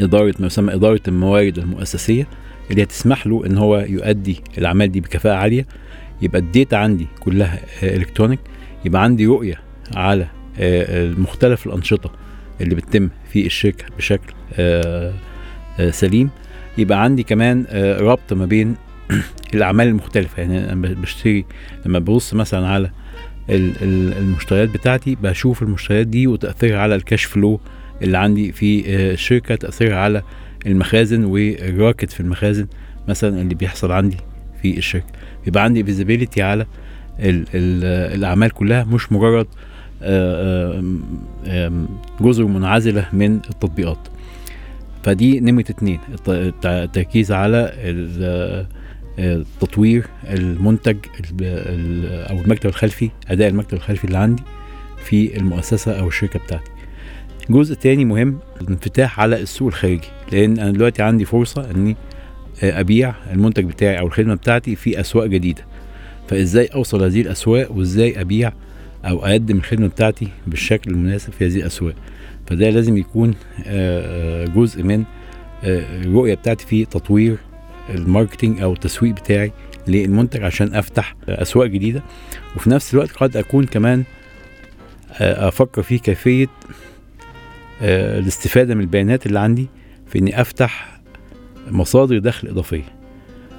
[0.00, 2.26] إدارة ما يسمى إدارة الموارد المؤسسية
[2.70, 5.66] اللي هتسمح له إن هو يؤدي الأعمال دي بكفاءة عالية.
[6.22, 8.40] يبقى ال data عندي كلها electronic.
[8.84, 9.60] يبقى عندي رؤية
[9.94, 10.26] على
[10.58, 12.10] آه، مختلف الأنشطة
[12.60, 15.12] اللي بتتم في الشركة بشكل آه،
[15.80, 16.30] آه، سليم.
[16.78, 17.66] يبقى عندي كمان
[18.00, 18.74] ربط ما بين
[19.54, 20.42] الاعمال المختلفة.
[20.42, 21.44] يعني أنا بشتري
[21.86, 22.90] لما ببص مثلا على
[23.50, 27.60] ال- ال- المشتريات بتاعتي بشوف المشتريات دي وتأثيرها على ال cash flow
[28.02, 30.22] اللي عندي في آه، الشركة تأثيرها على
[30.66, 32.66] المخازن والراكد في المخازن
[33.08, 34.16] مثلا اللي بيحصل عندي
[34.62, 35.06] في الشركة.
[35.46, 36.66] يبقى عندي visibility على
[37.20, 37.84] ال ال
[38.18, 39.46] الأعمال كلها مش مجرد
[40.02, 40.78] آه،
[41.46, 41.88] آم،
[42.20, 43.98] جزر منعزلة من التطبيقات.
[45.02, 47.72] فدي نمرة اتنين الت- الت- التركيز على
[48.20, 48.66] آه،
[49.60, 54.42] تطوير المنتج ال- ال- أو المكتب الخلفي أداء المكتب الخلفي اللي عندي
[55.04, 56.70] في المؤسسة أو الشركة بتاعتي.
[57.50, 61.96] جزء تاني مهم الانفتاح على السوق الخارجي لأن أنا دلوقتي عندي فرصة إني
[62.62, 65.62] آه، أبيع المنتج بتاعي أو الخدمة بتاعتي في أسواق جديدة.
[66.28, 68.52] فإزاي أوصل هذه الأسواق وإزاي أبيع
[69.04, 71.94] أو أقدم الخدمة بتاعتي بالشكل المناسب في هذه الأسواق؟
[72.46, 73.34] فده لازم يكون
[73.66, 75.04] آه، آه، جزء من
[75.64, 77.36] الرؤية بتاعتي في تطوير
[77.90, 79.52] الماركتينج أو التسويق بتاعي
[79.88, 82.02] للمنتج عشان أفتح أسواق جديدة.
[82.56, 84.04] وفي نفس الوقت قد أكون كمان
[85.12, 86.46] آه، أفكر في كيفية
[87.82, 89.68] آه، الاستفادة من البيانات اللي عندي
[90.06, 91.00] في إني أفتح
[91.70, 92.94] مصادر دخل إضافية.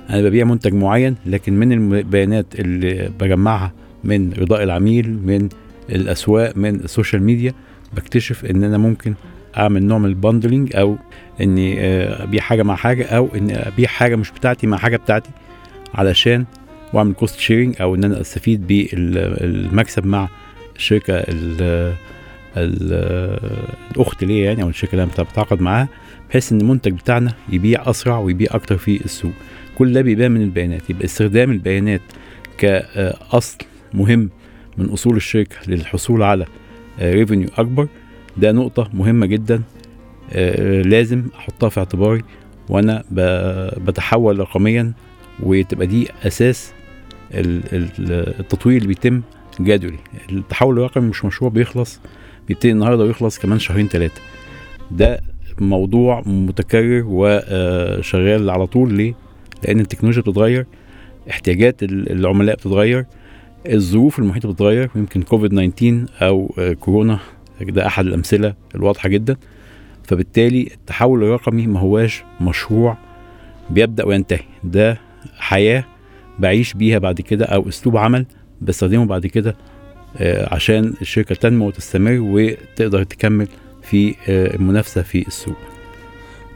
[0.09, 5.49] أنا ببيع منتج معين لكن من البيانات اللي بجمعها من رضاء العميل من
[5.89, 7.53] الأسواق من ال social media
[7.95, 9.13] بكتشف إن أنا ممكن
[9.57, 10.97] أعمل نوع من ال bundling أو
[11.41, 15.29] إني آه، أبيع حاجة مع حاجة أو إني أبيع حاجة مش بتاعتي مع حاجة بتاعتي
[15.95, 16.45] علشان
[16.93, 20.29] وأعمل cost sharing أو إن أنا أستفيد بالمكسب مع
[20.75, 21.95] الشركة ال-
[22.57, 25.87] ال- الأخت ليا يعني أو الشركة اللي أنا بتعاقد معاها
[26.29, 29.31] بحيث إن المنتج بتاعنا يبيع أسرع ويبيع أكتر في السوق.
[29.77, 30.89] كل ده بيبان من البيانات.
[30.89, 32.01] يبقى استخدام البيانات
[32.57, 33.57] كاصل
[33.93, 34.29] مهم
[34.77, 36.45] من أصول الشركة للحصول على
[37.01, 37.87] ريفينيو أكبر
[38.37, 39.61] ده نقطة مهمة جدا
[40.33, 42.21] آه، لازم أحطها في اعتباري
[42.69, 43.03] وأنا
[43.77, 44.93] بتحول رقميا
[45.43, 46.73] وتبقى دي أساس
[47.33, 49.21] ال- ال- التطوير اللي بيتم
[49.61, 49.97] جدولي.
[50.31, 51.99] التحول الرقمي مش مشروع بيخلص
[52.47, 54.21] بيبتدي النهارده ويخلص كمان شهرين ثلاثة
[54.91, 55.19] ده
[55.59, 58.93] موضوع متكرر وشغال على طول.
[58.93, 59.13] ليه؟
[59.63, 60.65] لأن التكنولوجيا بتتغير
[61.29, 63.05] احتياجات ال- العملاء بتتغير
[63.69, 67.19] الظروف المحيطة بتتغير ويمكن كوفيد 19 أو آه، كورونا
[67.61, 69.35] ده أحد الأمثلة الواضحة جدا.
[70.03, 72.97] فبالتالي التحول الرقمي ما هواش مشروع
[73.69, 74.43] بيبدأ وينتهي.
[74.63, 74.97] ده
[75.37, 75.83] حياة
[76.39, 78.25] بعيش بيها بعد كده أو أسلوب عمل
[78.61, 79.55] بستخدمه بعد كده
[80.17, 83.47] آه، عشان الشركة تنمو وتستمر وتقدر تكمل
[83.81, 85.55] في آه، المنافسة في السوق.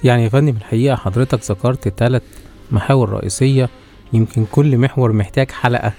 [0.03, 2.21] يعني يا فندم الحقيقة حضرتك ذكرت ثلاث
[2.71, 3.69] محاور رئيسية
[4.13, 5.93] يمكن كل محور محتاج حلقة.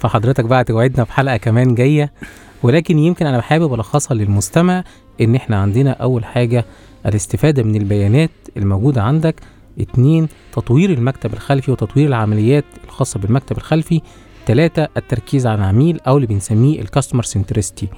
[0.00, 2.12] فحضرتك بقى توعدنا بحلقة كمان جاية.
[2.66, 4.84] ولكن يمكن أنا حابب ألخصها للمستمع
[5.20, 6.64] إن إحنا عندنا أول حاجة
[7.06, 9.40] الاستفادة من البيانات الموجودة عندك
[9.80, 14.00] اتنين تطوير المكتب الخلفي وتطوير العمليات الخاصة بالمكتب الخلفي
[14.46, 17.88] تلاتة التركيز على العميل أو اللي بنسميه ال customer centricity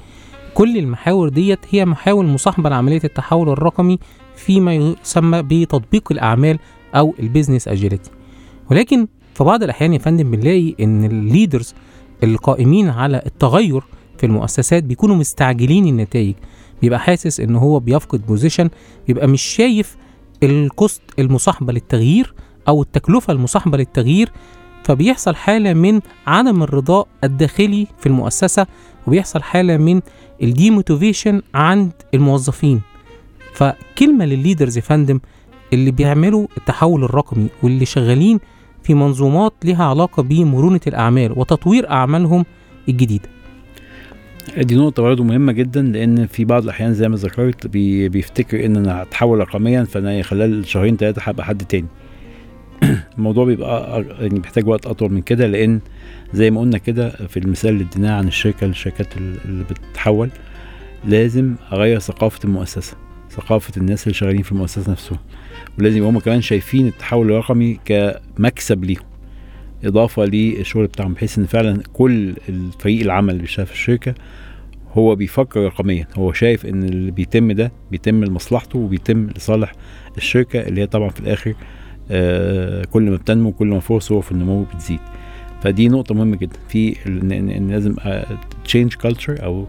[0.55, 3.99] كل المحاور ديت هي محاور مصاحبة لعملية التحول الرقمي
[4.37, 6.59] فيما يسمى بتطبيق الأعمال
[6.95, 8.11] أو ال business agility
[8.71, 11.75] ولكن في بعض الأحيان يا فندم بنلاقي إن ال leaders
[12.25, 13.83] القائمين على التغير
[14.19, 16.35] في المؤسسات بيكونوا مستعجلين النتائج.
[16.83, 18.71] بيبقى حاسس إن هو بيفقد position
[19.07, 19.97] بيبقى مش شايف
[20.43, 22.35] ال cost المصاحبة للتغيير
[22.69, 24.33] أو التكلفة المصاحبة للتغيير.
[24.85, 28.67] فبيحصل حالة من عدم الرضاء الداخلي في المؤسسة
[29.07, 30.01] وبيحصل حالة من
[30.43, 32.81] ال demotivation عند الموظفين.
[33.55, 35.21] فكلمة لل leaders يا فندم
[35.73, 38.41] اللي بيعملوا التحول الرقمي واللي شغالين
[38.83, 42.45] في منظومات لها علاقة بمرونة الأعمال وتطوير أعمالهم
[42.89, 43.29] الجديدة.
[44.63, 48.77] دي نقطة برضه مهمة جدا لأن في بعض الأحيان زي ما ذكرت بي بيفتكر إن
[48.77, 51.87] أنا هتحول رقميا فأنا خلال شهرين ثلاثة هبقى حد تاني.
[53.19, 55.81] الموضوع بيبقى يعني محتاج وقت أطول من كده لأن
[56.33, 60.31] زي ما قلنا كده في المثال اللي اديناه عن الشركة للشركات ال- اللي بتتحول
[61.05, 62.97] لازم أغير ثقافة المؤسسة
[63.31, 65.19] ثقافة الناس اللي شغالين في المؤسسة نفسهم
[65.79, 69.05] ولازم هم كمان شايفين التحول الرقمي كمكسب ليهم
[69.85, 74.15] إضافة للشغل بتاعهم بحيث إن فعلا كل الفريق العمل اللي بيشتغل في الشركة
[74.99, 76.07] هو بيفكر رقميا.
[76.15, 79.73] هو شايف إن اللي بيتم ده بيتم لمصلحته وبيتم لصالح
[80.17, 81.55] الشركة اللي هي طبعا في الآخر
[82.11, 85.01] آه كل ما بتنمو كل ما فرصه في النمو بتزيد.
[85.63, 86.59] فدي نقطة مهمة جدا.
[86.69, 87.95] في ان لازم
[88.65, 89.67] change culture أو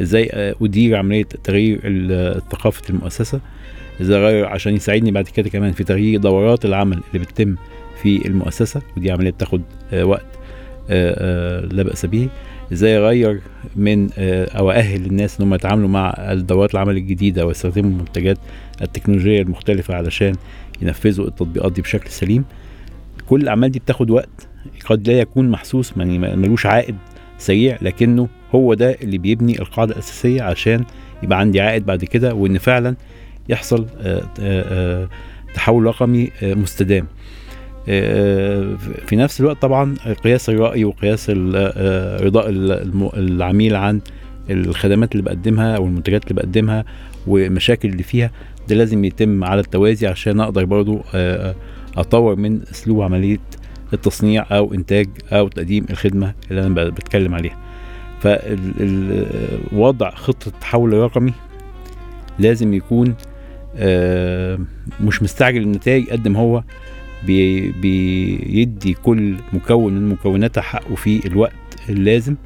[0.00, 1.80] إزاي آه، أدير عملية تغيير
[2.52, 3.40] ثقافة المؤسسة.
[4.00, 7.56] إزاي أغير عشان يساعدني بعد كده كمان في تغيير دورات العمل اللي بتتم
[8.02, 8.82] في المؤسسة.
[8.96, 9.62] ودي عملية بتاخد
[9.92, 10.26] آه، وقت
[10.90, 12.28] آه، آه، لا بأس به.
[12.72, 13.40] إزاي اغير
[13.76, 18.38] من آه، أو أهل الناس ان هم يتعاملوا مع الدورات العمل الجديدة ويستخدموا المنتجات
[18.82, 20.32] التكنولوجية المختلفة علشان
[20.82, 22.44] ينفذوا التطبيقات دي بشكل سليم.
[23.28, 24.48] كل الأعمال دي بتاخد وقت
[24.84, 26.96] قد لا يكون محسوس يعني ملوش عائد
[27.38, 30.84] سريع لكنه هو ده اللي بيبني القاعدة الأساسية عشان
[31.22, 32.96] يبقى عندي عائد بعد كده وإن فعلا
[33.48, 35.08] يحصل آه، آه،
[35.54, 37.06] تحول رقمي مستدام.
[39.06, 42.46] في نفس الوقت طبعا قياس الرأي وقياس ال- آه، رضاء
[43.18, 44.00] العميل عن
[44.50, 46.84] الخدمات اللي بقدمها أو المنتجات اللي بقدمها
[47.26, 48.30] والمشاكل اللي فيها
[48.68, 51.54] ده لازم يتم على التوازي عشان أقدر برضو آه،
[51.96, 53.38] أطور من أسلوب عملية
[53.92, 57.56] التصنيع أو إنتاج أو تقديم الخدمة اللي أنا بتكلم عليها.
[59.72, 61.32] فوضع خطة التحول الرقمي
[62.38, 63.14] لازم يكون
[63.76, 64.58] آه،
[65.00, 66.62] مش مستعجل النتائج قد ما هو
[67.26, 71.52] بي بيدي كل مكون من مكوناتها حقه في الوقت
[71.88, 72.36] اللازم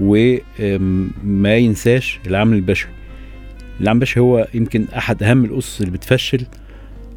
[0.00, 2.90] وما ينساش العامل البشري.
[3.80, 6.46] العامل البشري هو يمكن أحد أهم الأسس اللي بتفشل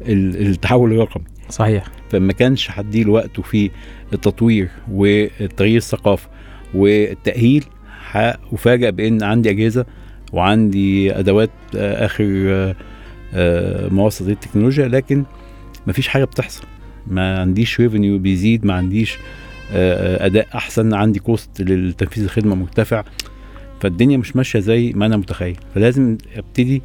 [0.08, 1.24] ال- التحول الرقمي.
[1.50, 1.84] صحيح.
[2.10, 3.70] فما كانش هديله وقته في
[4.12, 6.28] التطوير وتغيير الثقافة
[6.74, 7.64] والتأهيل
[8.10, 9.86] هفاجئ بإن عندي أجهزة
[10.32, 12.74] وعندي أدوات آخر آه،
[13.34, 15.24] آه، مواصفات التكنولوجيا لكن
[15.86, 16.64] مفيش حاجة بتحصل.
[17.06, 19.18] ما عنديش revenue بيزيد ما عنديش
[19.72, 23.04] آه، آه، أداء أحسن عندي cost للتنفيذ الخدمة مرتفع
[23.80, 25.56] فالدنيا مش ماشية زي ما أنا متخيل.
[25.74, 26.82] فلازم أبتدي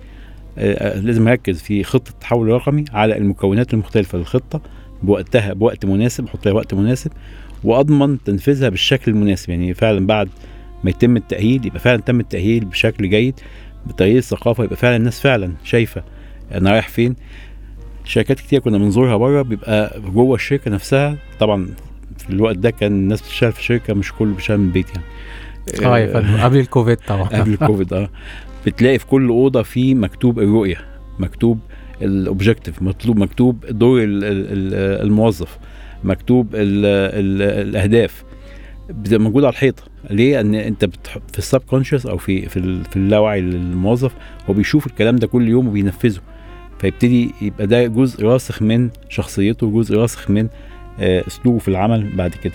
[0.58, 4.62] آه، لازم أركز في خطة التحول الرقمي على المكونات المختلفة للخطة
[5.04, 7.12] بوقتها بوقت مناسب أحط لها وقت مناسب
[7.64, 9.50] وأضمن تنفيذها بالشكل المناسب.
[9.50, 10.30] يعني فعلا بعد
[10.84, 13.40] ما يتم التأهيل يبقى فعلا تم التأهيل بشكل جيد
[13.88, 16.04] بتغيير الثقافه يبقى فعلا الناس فعلا شايفة
[16.52, 17.16] أنا رايح فين.
[18.10, 21.18] شركات كتير كنا بنزورها بره بيبقى جوه الشركة نفسها.
[21.40, 21.68] طبعا
[22.18, 25.06] في الوقت ده كان الناس بتشتغل في الشركة مش كله بيشتغل من البيت يعني.
[26.10, 27.24] آه فندم قبل الكوفيد طبعا.
[27.24, 28.10] قبل الكوفيد آه.
[28.66, 30.78] بتلاقي في كل أوضة في مكتوب الرؤية
[31.20, 31.60] مكتوب
[32.02, 35.58] ال objective مطلوب مكتوب دور ال- ال- ال- الموظف
[36.04, 38.24] مكتوب ال ال الأهداف.
[38.90, 39.84] بتبقى موجودة على الحيطة.
[40.10, 41.18] ليه؟ ان أنت بتح...
[41.32, 44.16] في ال subconscious أو في في اللاوعي للموظف
[44.50, 46.22] هو بيشوف الكلام ده كل يوم وبينفذه.
[46.80, 50.48] فيبتدي يبقى ده جزء راسخ من شخصيته جزء راسخ من
[51.00, 52.54] آه، أسلوبه في العمل بعد كده.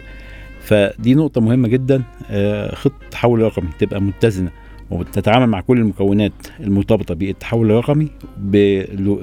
[0.61, 4.51] فدي نقطة مهمة جدا آه، خطة التحول الرقمي تبقى متزنة
[4.91, 8.09] وتتعامل مع كل المكونات المرتبطة بالتحول الرقمي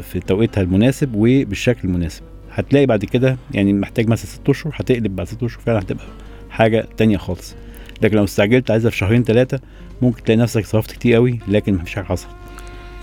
[0.01, 2.21] في توقيتها المناسب وبالشكل المناسب.
[2.51, 6.05] هتلاقي بعد كده يعني محتاج مثلا ست أشهر هتقلب بعد ست أشهر فعلا هتبقى
[6.49, 7.55] حاجة تانية خالص.
[8.01, 9.59] لكن لو استعجلت عايزها في شهرين ثلاثة
[10.01, 12.31] ممكن تلاقي نفسك صرفت كتير قوي لكن مفيش حاجة حصلت.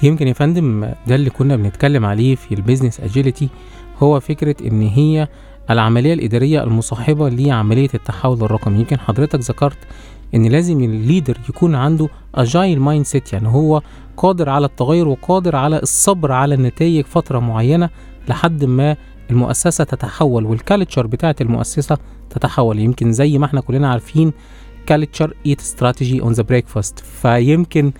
[0.02, 3.48] يمكن يا فندم ده اللي كنا بنتكلم عليه في ال business agility
[4.02, 5.28] هو فكرة إن هي
[5.70, 8.78] العملية الإدارية المصاحبة لعملية التحول الرقمي.
[8.78, 9.78] يمكن حضرتك ذكرت
[10.34, 13.82] إن لازم ال leader يكون عنده agile mindset يعني هو
[14.16, 17.90] قادر على التغير وقادر على الصبر على النتائج فترة معينة
[18.28, 18.96] لحد ما
[19.30, 21.98] المؤسسة تتحول وال culture بتاعه المؤسسة
[22.30, 22.78] تتحول.
[22.78, 24.32] يمكن زي ما إحنا كلنا عارفين
[24.86, 27.92] culture eats strategy on the breakfast فيمكن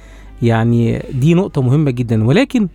[0.43, 2.25] يعني دي نقطة مهمة جدا.
[2.27, 2.69] ولكن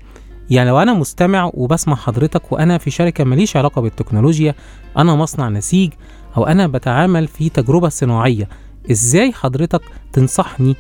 [0.50, 4.56] يعني لو أنا مستمع وبسمع حضرتك وأنا في شركة ماليش علاقة بالتكنولوجيا
[4.98, 5.90] أنا مصنع نسيج
[6.38, 8.50] أو أنا بتعامل في تجربة صناعية
[8.92, 9.82] إزاي حضرتك
[10.14, 10.76] تنصحني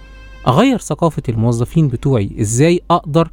[0.48, 3.30] أغير ثقافة الموظفين بتوعي؟ إزاي أقدر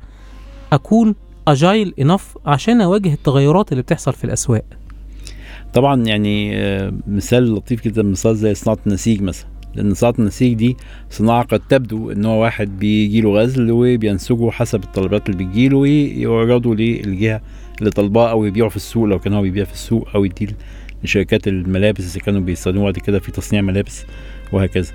[0.72, 1.14] أكون
[1.48, 4.64] اجايل انف عشان أواجه التغيرات اللي بتحصل في الأسواق؟
[5.74, 9.49] طبعا يعني آه، مثال لطيف جدا مثال زي صناعة النسيج مثلا.
[9.74, 10.76] لأن صناعه النسيج دي
[11.10, 16.74] صناعة قد تبدو إن هو واحد بيجي له غزل وبينسجه حسب الطلبات اللي بتجيله ويعرضه
[16.74, 17.40] للجهة
[17.78, 20.46] اللي طالباه أو يبيعه في السوق لو كان هو بيبيع في السوق أو يديه
[21.04, 24.04] لشركات الملابس اللي كانوا بيستخدموها بعد كده في تصنيع ملابس
[24.52, 24.92] وهكذا.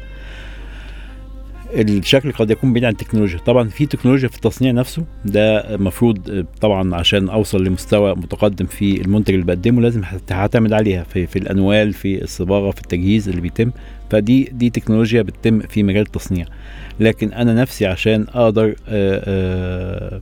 [1.73, 3.39] الشكل قد يكون بعيد عن التكنولوجيا.
[3.39, 9.33] طبعا في تكنولوجيا في التصنيع نفسه ده المفروض طبعا عشان أوصل لمستوى متقدم في المنتج
[9.33, 10.01] اللي بقدمه لازم
[10.31, 13.71] هعتمد عليها في, في الأنوال في الصباغة في التجهيز اللي بيتم.
[14.09, 16.45] فدي دي تكنولوجيا بتتم في مجال التصنيع.
[16.99, 20.21] لكن أنا نفسي عشان أقدر آآ آآ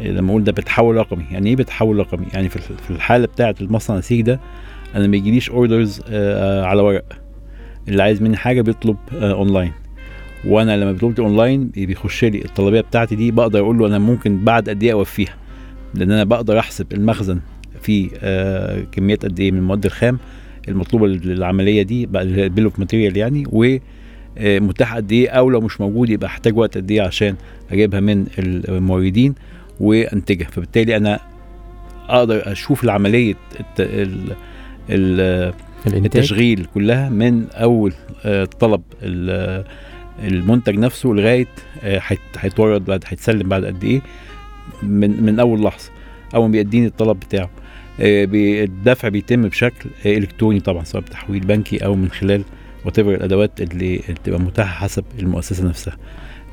[0.00, 1.24] لما أقول ده بتحول رقمي.
[1.30, 4.40] يعني إيه بتحول رقمي؟ يعني في الحالة بتاعة المصنع النسيج ده
[4.94, 6.00] أنا ما يجيليش orders
[6.64, 7.04] على ورق.
[7.88, 9.72] اللي عايز مني حاجة بيطلب آه، اونلاين
[10.46, 14.44] وأنا لما بيطلب لي أونلاين بيخش لي الطلبية بتاعتي دي بقدر أقول له أنا ممكن
[14.44, 15.34] بعد قد إيه أوفيها.
[15.94, 17.40] لأن أنا بقدر أحسب المخزن
[17.82, 20.18] في آه، كميات قد إيه من المواد الخام
[20.68, 23.76] المطلوبة للعملية دي ال bill of material يعني و
[24.38, 27.34] آه، متاح قد إيه أو لو مش موجود يبقى احتاج وقت قد إيه عشان
[27.70, 29.34] أجيبها من الموردين
[29.80, 30.46] وأنتجها.
[30.50, 31.20] فبالتالي أنا
[32.08, 34.32] أقدر أشوف العملية الت- ال-
[34.90, 35.52] ال-
[35.86, 37.92] التشغيل كلها من أول
[38.24, 39.64] آه، طلب ال-
[40.24, 41.46] المنتج نفسه لغاية
[41.82, 44.00] آه، هيت- هيتورد بعد هيتسلم بعد قد إيه؟
[44.82, 45.90] من من أول لحظة
[46.34, 47.50] أول ما بيديني الطلب بتاعه.
[48.00, 48.28] آه،
[48.64, 52.42] الدفع بيتم بشكل آه، إلكتروني طبعا سواء بتحويل بنكي أو من خلال
[52.84, 55.96] والأدوات اللي بتبقى متاحة حسب المؤسسة نفسها.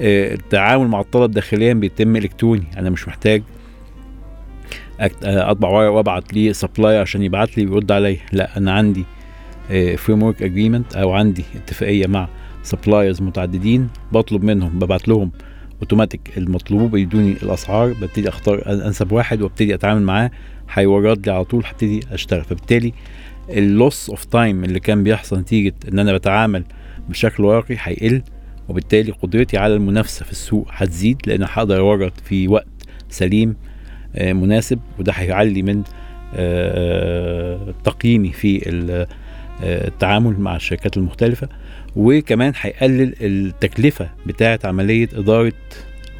[0.01, 2.63] آه، التعامل مع الطلب داخليا بيتم إلكتروني.
[2.77, 3.43] أنا مش محتاج
[4.99, 8.17] آه، أطبع ورقه وأبعت ليه supplier عشان يبعت لي ويرد عليا.
[8.31, 9.03] لا أنا عندي
[9.97, 12.27] framework agreement أو عندي اتفاقية مع
[12.63, 15.31] suppliers متعددين بطلب منهم ببعت لهم
[15.81, 20.31] اوتوماتيك المطلوب بيدوني الأسعار ببتدي أختار أنسب واحد وأبتدي أتعامل معاه
[20.73, 22.43] هيورد لي على طول هبتدي أشتغل.
[22.43, 22.93] فبالتالي
[23.49, 26.63] ال loss of time اللي كان بيحصل نتيجة إن أنا بتعامل
[27.09, 28.21] بشكل ورقي هيقل
[28.69, 32.67] وبالتالي قدرتي على المنافسة في السوق هتزيد لأن هقدر أورد في وقت
[33.09, 33.55] سليم
[34.15, 35.83] آه، مناسب وده هيعلي من
[36.35, 39.07] آه، تقييمي في آه،
[39.87, 41.49] التعامل مع الشركات المختلفة.
[41.95, 45.53] وكمان هيقلل التكلفة بتاعة عملية إدارة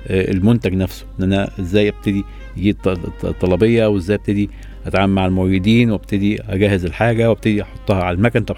[0.08, 1.06] آه، المنتج نفسه.
[1.20, 2.24] إن أنا إزاي أبتدي
[2.58, 4.50] يجي الط- الط- الطلبية وإزاي أبتدي
[4.86, 8.44] أتعامل مع الموردين وأبتدي أجهز الحاجة وأبتدي أحطها على المكن.
[8.44, 8.56] طب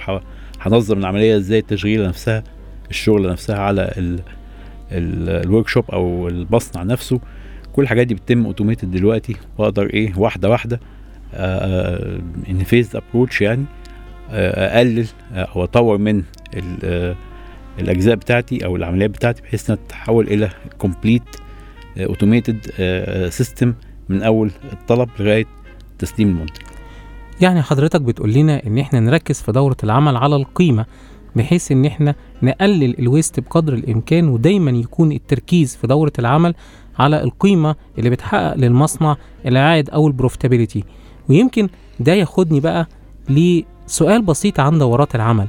[0.62, 2.44] هنظم العملية إزاي؟ التشغيلة نفسها
[2.90, 3.94] الشغل نفسها على
[4.92, 7.20] ال workshop أو المصنع نفسه.
[7.74, 9.36] كل الحاجات دي بتتم automated دلوقتي.
[9.58, 10.80] وأقدر إيه؟ واحدة واحدة
[12.50, 13.66] in phased approach يعني
[14.32, 16.24] آه، أقلل آه، أو أطور من
[17.80, 21.24] الأجزاء بتاعتي أو العمليات بتاعتي بحيث إنها تتحول إلى complete
[21.98, 22.60] automated
[23.30, 23.74] system
[24.10, 25.46] من أول الطلب لغاية
[26.00, 26.62] تسليم المنتج.
[27.42, 30.86] يعني حضرتك بتقول لنا إن إحنا نركز في دورة العمل على القيمة
[31.36, 36.56] بحيث إن إحنا نقلل ال waste بقدر الإمكان ودايما يكون التركيز في دورة العمل
[37.00, 40.84] على القيمة اللي بتحقق للمصنع العائد أو ال profitability
[41.30, 41.70] ويمكن
[42.00, 42.88] ده ياخدني بقى
[43.30, 45.48] لسؤال بسيط عن دورات العمل.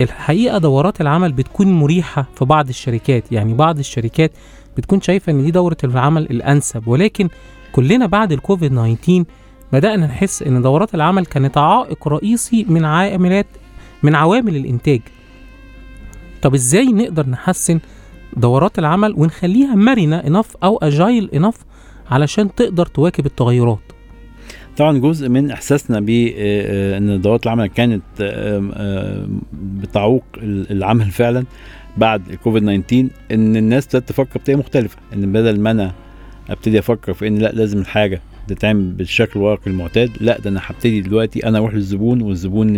[0.00, 4.32] الحقيقة دورات العمل بتكون مريحة في بعض الشركات يعني بعض الشركات
[4.76, 7.28] بتكون شايفة إن دي دورة العمل الأنسب ولكن
[7.72, 9.24] كلنا بعد الكوفيد 19
[9.72, 13.46] بدأنا نحس إن دورات العمل كانت عائق رئيسي من عاملات
[14.02, 15.00] من عوامل الإنتاج.
[16.42, 17.80] طب إزاي نقدر نحسن
[18.36, 21.56] دورات العمل ونخليها مرنة انف أو أجايل انف
[22.10, 23.97] علشان تقدر تواكب التغيرات؟
[24.78, 31.44] طبعا جزء من إحساسنا بان دورات العمل كانت آه، آه، بتعوق العمل فعلا
[31.96, 35.92] بعد الكوفيد 19 إن الناس ابتدت تفكر بطريقة مختلفة إن بدل ما أنا
[36.50, 41.00] ابتدي أفكر في إن لأ لازم الحاجة تتعمل بالشكل الورقي المعتاد لأ ده أنا هبتدي
[41.00, 42.76] دلوقتي أنا أروح للزبون والزبون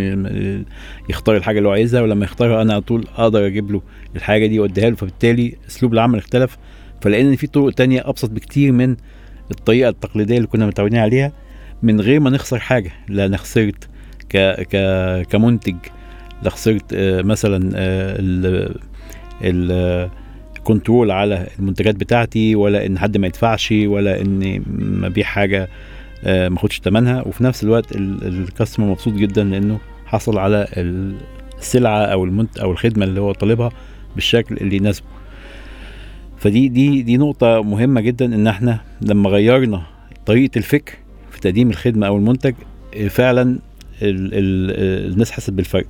[1.09, 3.83] يختار الحاجة اللي هو عايزها ولما يختارها أنا على طول أقدر أجيب له
[4.17, 6.59] الحاجة دي وأديها له فبالتالي أسلوب العمل اختلف
[7.01, 8.97] فلقينا ان في طرق تانية أبسط بكتير من
[9.51, 11.33] الطريقة التقليدية اللي كنا متعودين عليها.
[11.83, 13.89] من غير ما نخسر حاجة لا أنا خسرت
[14.29, 14.77] ك ك
[15.31, 15.77] كمنتج
[16.43, 18.75] لا خسرت آه، مثلا آه، ال
[19.45, 20.11] ال
[20.65, 25.69] كنترول على المنتجات بتاعتي ولا إن حد ما يدفعش ولا اني ما أبيع حاجة
[26.25, 30.67] آه، ما أخدش ثمنها وفي نفس الوقت ال- الكاستمر مبسوط جدا لأنه حصل على
[31.59, 33.71] السلعة أو المنت أو الخدمة اللي هو طالبها
[34.15, 35.07] بالشكل اللي يناسبه.
[36.39, 39.83] فدي دي دي نقطة مهمة جدا إن إحنا لما غيرنا
[40.27, 40.93] طريقة الفكر
[41.41, 42.55] تقديم الخدمة أو المنتج
[42.97, 43.43] آه، فعلا
[44.03, 45.87] ال ال الناس حست بالفرق.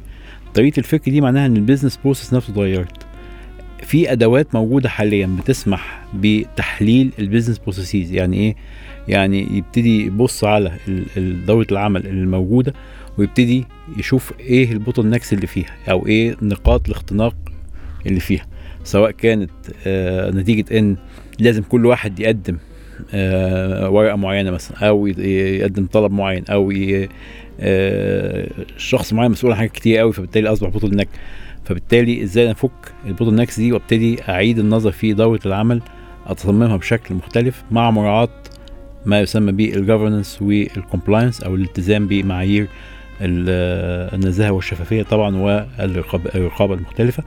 [0.54, 3.06] طريقة الفكر دي معناها إن ال business process نفسه اتغيرت.
[3.82, 8.56] في أدوات موجودة حاليا بتسمح بتحليل ال business processes يعني إيه؟
[9.08, 10.72] يعني يبتدي يبص على
[11.46, 12.74] دورة العمل الموجوده
[13.18, 13.64] ويبتدي
[13.98, 17.36] يشوف إيه ال bottlenecks اللي فيها أو إيه نقاط الاختناق
[18.06, 18.46] اللي فيها.
[18.84, 19.50] سواء كانت
[19.86, 20.96] آه نتيجة إن
[21.38, 22.69] لازم كل واحد يقدم آه
[23.88, 26.72] ورقة معينة مثلا أو يقدم طلب معين أو
[27.60, 28.46] آه
[28.76, 31.08] شخص معين مسؤول عن حاجات كتير قوي فبالتالي أصبح bottleneck
[31.64, 32.70] فبالتالي إزاي أفك
[33.06, 35.82] ال bottlenecks دي وأبتدي أعيد النظر في دوره العمل
[36.26, 38.28] أتصممها بشكل مختلف مع مراعاة
[39.06, 42.66] ما يسمى بال governance وال compliance أو الالتزام بمعايير
[43.20, 47.22] ال- النزاهة والشفافية طبعا والرقابه المختلفة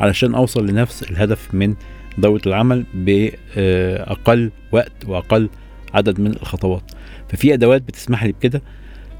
[0.00, 1.74] علشان أوصل لنفس الهدف من
[2.18, 5.48] دوره العمل بأقل وقت وأقل
[5.94, 6.82] عدد من الخطوات.
[7.28, 8.62] ففي أدوات بتسمح لي بكده.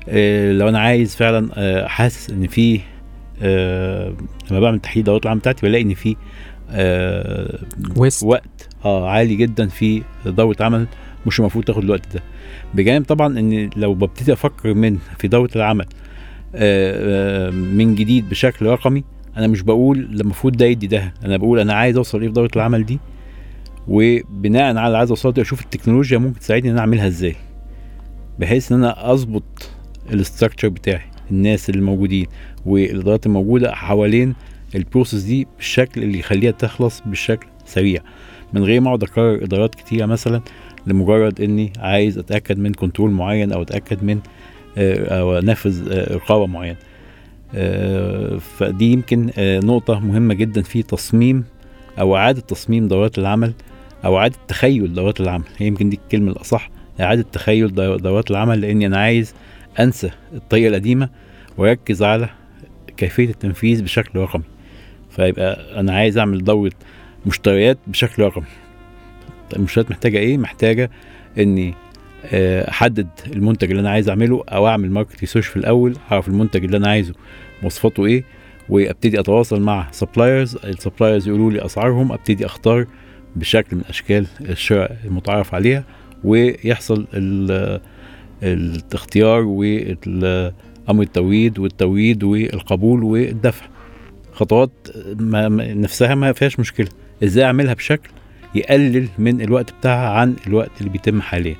[0.08, 2.80] آه، لو أنا عايز فعلا آه، حاسس إن في
[3.42, 4.12] آه،
[4.50, 6.16] لما بعمل تحليل دورات العمل بتاعتي بلاقي إن في
[8.22, 10.86] وقت آه عالي جدا في دوره عمل
[11.26, 12.22] مش المفروض تاخد الوقت ده.
[12.74, 15.86] بجانب طبعا إن لو ببتدي أفكر من في دوره العمل
[17.76, 19.04] من جديد بشكل رقمي
[19.36, 22.50] أنا مش بقول المفروض ده يدي ده أنا بقول أنا عايز أوصل إيه في دورة
[22.56, 22.98] العمل دي
[23.88, 27.36] وبناء على اللي عايز أوصله أشوف التكنولوجيا ممكن تساعدني إن أنا أعملها إزاي
[28.38, 29.70] بحيث إن أنا أظبط
[30.12, 32.26] ال structure بتاعي الناس اللي موجودين
[32.66, 34.34] والإدارات الموجودة حوالين
[34.74, 38.00] ال process دي بالشكل اللي يخليها تخلص بالشكل سريع.
[38.52, 40.40] من غير ما أقعد أكرر إدارات كتيرة مثلا
[40.86, 44.20] لمجرد إني عايز أتأكد من control معين أو أتأكد من
[44.78, 46.76] آه، أو أنفذ آه، رقابه معينه
[48.38, 51.44] فدي يمكن آه، نقطة مهمة جدا في تصميم
[52.00, 53.52] أو إعادة تصميم دورات العمل
[54.04, 55.44] أو إعادة تخيل دورات العمل.
[55.58, 56.70] هي يمكن دي الكلمة الأصح
[57.00, 59.34] إعادة تخيل دو- دورات العمل لأني أنا عايز
[59.80, 61.08] أنسى الطريقة القديمة
[61.58, 62.28] وأركز على
[62.96, 64.42] كيفية التنفيذ بشكل رقمي.
[65.10, 66.72] فيبقى أنا عايز أعمل دورة
[67.26, 68.44] مشتريات بشكل رقمي.
[69.50, 70.90] طيب المشتريات محتاجة إيه؟ محتاجة
[71.38, 71.74] إني آه،
[72.32, 76.76] احدد المنتج اللي أنا عايز اعمله أو اعمل market research في الأول اعرف المنتج اللي
[76.76, 77.14] أنا عايزه
[77.62, 78.24] مواصفاته إيه
[78.68, 82.86] وابتدي اتواصل مع suppliers ال suppliers يقولوا لي اسعارهم ابتدي اختار
[83.36, 85.84] بشكل من اشكال الشراء المتعارف عليها
[86.24, 87.80] ويحصل ال-
[88.42, 93.66] الاختيار وامر التوريد والتوريد والقبول والدفع.
[94.32, 94.70] خطوات
[95.20, 96.88] ما- نفسها ما فيهاش مشكلة.
[97.24, 98.10] إزاي أعملها بشكل
[98.54, 101.56] يقلل من الوقت بتاعها عن الوقت اللي بيتم حاليا.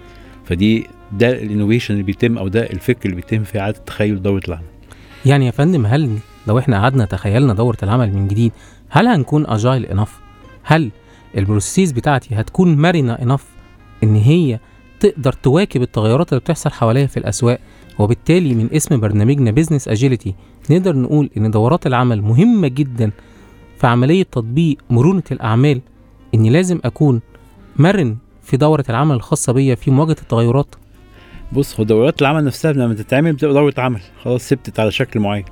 [0.47, 4.42] فدي ده ال innovation اللي بيتم أو ده الفكر اللي بيتم في إعادة تخيل دورة
[4.49, 4.64] العمل.
[5.26, 8.53] يعني يا فندم هل لو إحنا قعدنا تخيلنا دورة العمل من جديد
[8.88, 10.18] هل هنكون agile enough
[10.62, 10.90] هل
[11.37, 13.45] ال process بتاعتي هتكون مرنة enough
[14.03, 14.59] إن هي
[15.01, 17.59] تقدر تواكب التغيرات اللي بتحصل حواليها في الأسواق؟
[17.99, 20.35] وبالتالي من اسم برنامجنا Business Agility
[20.70, 23.11] نقدر نقول إن دورات العمل مهمة جدا
[23.80, 25.80] في عملية تطبيق مرونة الأعمال
[26.34, 27.20] إني لازم أكون
[27.76, 28.16] مرن
[28.47, 30.74] في دورة العمل الخاصة بيا في مواجهة التغيرات؟
[31.53, 34.01] بص هو دورات العمل نفسها لما تتعمل بتبقى دورة عمل.
[34.22, 35.44] خلاص ثبتت على شكل معين.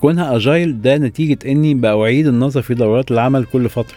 [0.00, 3.96] كونها agile ده نتيجة إني باعيد النظر في دورات العمل كل فترة.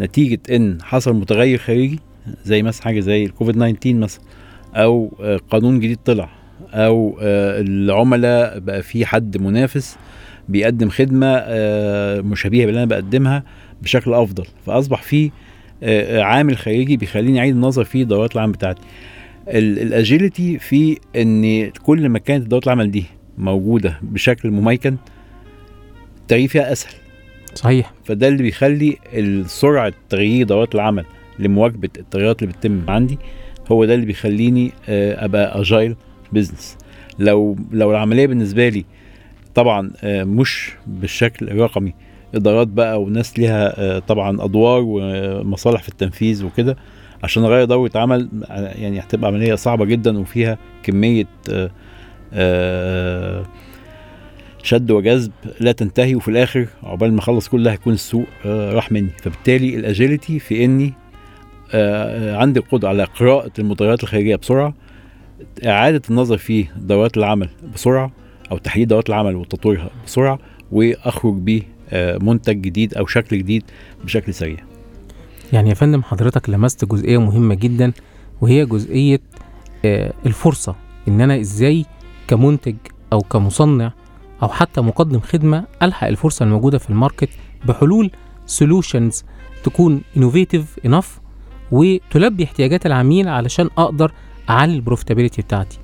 [0.00, 2.00] نتيجة إن حصل متغير خارجي
[2.44, 4.22] زي مثلا حاجة زي الكوفيد 19 مثلا
[4.74, 6.30] أو آه، قانون جديد طلع
[6.72, 9.96] أو آه، العملاء بقى في حد منافس
[10.48, 13.42] بيقدم خدمة آه، مشابهة باللي أنا بقدمها
[13.82, 14.44] بشكل أفضل.
[14.66, 15.30] فأصبح في
[16.22, 18.80] عامل خارجي بيخليني أعيد النظر في دورات العمل بتاعتي.
[19.48, 23.04] الاجيلتي في إن كل ما كانت دورات العمل دي
[23.38, 24.96] موجودة بشكل مميكن
[26.20, 26.92] التغيير فيها أسهل.
[27.54, 27.92] صحيح.
[28.04, 28.96] فده اللي بيخلي
[29.46, 31.04] سرعه تغيير دورات العمل
[31.38, 33.18] لمواكبة التغيرات اللي بتتم عندي
[33.72, 35.96] هو ده اللي بيخليني آه، أبقى اجايل
[36.32, 36.78] بزنس
[37.18, 38.84] لو لو العملية بالنسبة لي
[39.54, 41.94] طبعا آه، مش بالشكل الرقمي
[42.34, 46.76] إدارات بقى وناس ليها آه، طبعا أدوار ومصالح في التنفيذ وكده
[47.22, 51.70] عشان اغير دوره عمل يعني هتبقى عملية صعبة جدا وفيها كمية آه،
[52.32, 53.44] آه،
[54.62, 59.10] شد وجذب لا تنتهي وفي الآخر عقبال ما أخلص كل ده هيكون السوق راح مني.
[59.22, 60.92] فبالتالي الاجيلتي في إني
[62.38, 64.74] عندي القدرة على قراءه المتغيرات الخارجية بسرعة
[65.66, 68.12] إعادة النظر في دورات العمل بسرعة
[68.52, 70.38] أو تحديد دورات العمل وتطويرها بسرعة
[70.72, 71.34] وأخرج
[71.92, 73.62] بمنتج جديد أو شكل جديد
[74.04, 74.56] بشكل سريع.
[75.52, 77.92] يعني يا فندم حضرتك لمست جزئية مهمة جدا
[78.40, 79.20] وهي جزئية
[79.84, 80.74] آه، الفرصة
[81.08, 81.84] إن أنا إزاي
[82.28, 82.76] كمنتج
[83.12, 83.92] أو كمصنع
[84.42, 87.28] أو حتى مقدم خدمة ألحق الفرصة الموجودة في ال market
[87.64, 88.10] بحلول
[88.46, 89.24] solutions
[89.64, 91.20] تكون innovative enough
[91.72, 94.12] وتلبي احتياجات العميل علشان أقدر
[94.50, 95.78] أعلي ال profitability بتاعتي.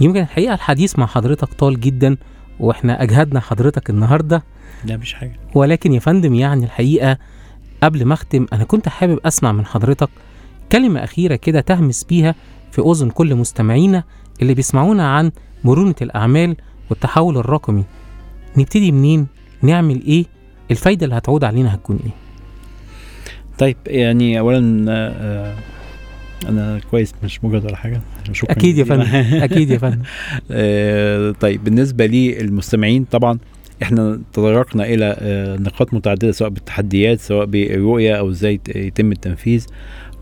[0.00, 2.16] يمكن الحقيقة الحديث مع حضرتك طال جدا
[2.60, 4.42] وإحنا أجهدنا حضرتك النهارده.
[4.84, 5.36] لا مش حاجة.
[5.54, 7.18] ولكن يا فندم يعني الحقيقة
[7.82, 10.08] قبل ما اختم أنا كنت حابب أسمع من حضرتك
[10.72, 12.34] كلمة أخيرة كده تهمس بيها
[12.72, 14.04] في أذن كل مستمعينا
[14.42, 15.32] اللي بيسمعونا عن
[15.64, 16.56] مرونة الأعمال
[16.90, 17.84] والتحول الرقمي.
[18.56, 19.26] نبتدي منين؟
[19.62, 20.24] نعمل إيه؟
[20.70, 22.10] الفايدة اللي هتعود علينا هتكون إيه؟
[23.58, 25.54] طيب يعني اولا آه،
[26.48, 28.00] أنا كويس مش مجرد ولا حاجة.
[28.32, 28.84] شكرا أكيد يا.
[28.84, 29.04] فندم
[29.44, 30.02] أكيد يا فندم.
[30.50, 33.38] آه، طيب بالنسبة للمستمعين طبعا
[33.82, 39.66] إحنا تطرقنا إلى آه، نقاط متعددة سواء بالتحديات سواء بالرؤية أو إزاي يتم التنفيذ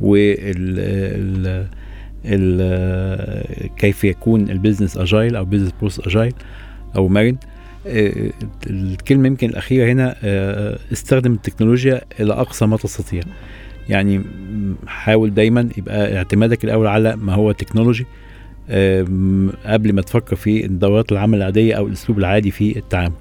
[0.01, 1.67] وال ال
[2.25, 6.33] ال كيف يكون ال business agile أو business process agile
[6.97, 7.37] أو مرن
[7.87, 8.13] آه،
[8.71, 10.17] الكلمة يمكن الأخيرة هنا
[10.93, 13.23] استخدم التكنولوجيا إلى أقصى ما تستطيع.
[13.89, 14.21] يعني
[14.87, 18.07] حاول دايما يبقى اعتمادك الأول على ما هو تكنولوجي
[19.67, 23.15] قبل ما تفكر في دورات العمل العادية أو الأسلوب العادي في التعامل.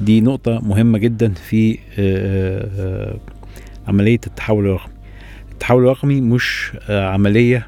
[0.00, 3.16] دي نقطة مهمة جدا في آه، آه،
[3.88, 4.92] عملية التحول الرقمي.
[5.52, 7.66] التحول الرقمي مش آه، عملية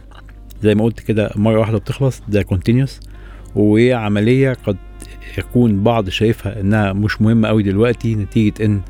[0.62, 3.00] زي ما قلت كده مرة واحدة بتخلص ده كونتينيوس
[3.56, 4.76] وعملية قد
[5.38, 8.80] يكون بعض شايفها إنها مش مهمة قوي دلوقتي نتيجة إن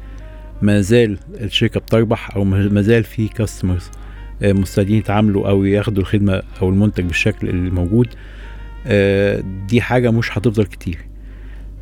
[0.62, 3.90] ما زال الشركة بتربح أو ما زال في كاستمرز
[4.42, 8.06] مستعدين يتعاملوا أو ياخدوا الخدمة أو المنتج بالشكل اللي موجود
[8.86, 10.98] آه، دي حاجة مش هتفضل كتير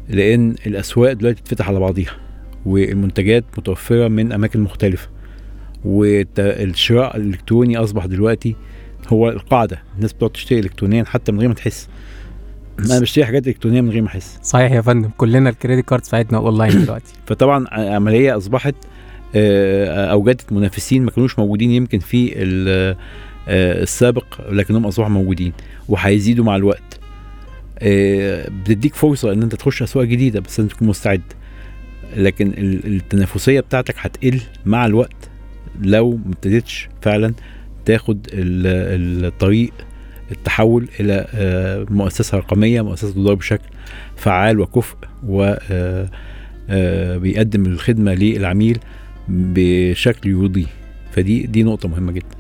[0.09, 2.13] لأن الأسواق دلوقتي بتفتح على بعضيها
[2.67, 5.09] والمنتجات متوفرة من أماكن مختلفة
[5.85, 8.57] والشراء الإلكتروني أصبح دلوقتي
[9.09, 11.89] هو القاعدة الناس بتقعد تشتري الكترونيا حتى من غير ما تحس.
[12.81, 14.39] أنا بشتري حاجات إلكترونية من غير ما أحس.
[14.43, 17.13] صحيح يا فندم كلنا ال credit cards بتاعتنا أونلاين دلوقتي.
[17.27, 18.75] فطبعا عملية أصبحت
[19.35, 22.97] آه، اوجدت منافسين ما كانوش موجودين يمكن في آه،
[23.83, 25.53] السابق لكنهم أصبحوا موجودين
[25.89, 27.01] وهيزيدوا مع الوقت.
[27.79, 31.23] آه، بتديك فرصة إن أنت تخش أسواق جديدة بس انت تكون مستعد.
[32.17, 35.31] لكن ال- التنافسية بتاعتك هتقل مع الوقت
[35.83, 37.35] لو ما ابتديتش فعلا
[37.85, 39.73] تاخد ال- الطريق
[40.31, 43.69] التحول إلى آه، مؤسسة رقمية مؤسسة تدار بشكل
[44.17, 44.97] فعال وكفء
[45.27, 46.09] و آه،
[46.71, 48.79] آه، بيقدم الخدمة للعميل
[49.29, 50.67] بشكل يرضيه
[51.11, 52.37] فدي دي نقطة مهمة جدا.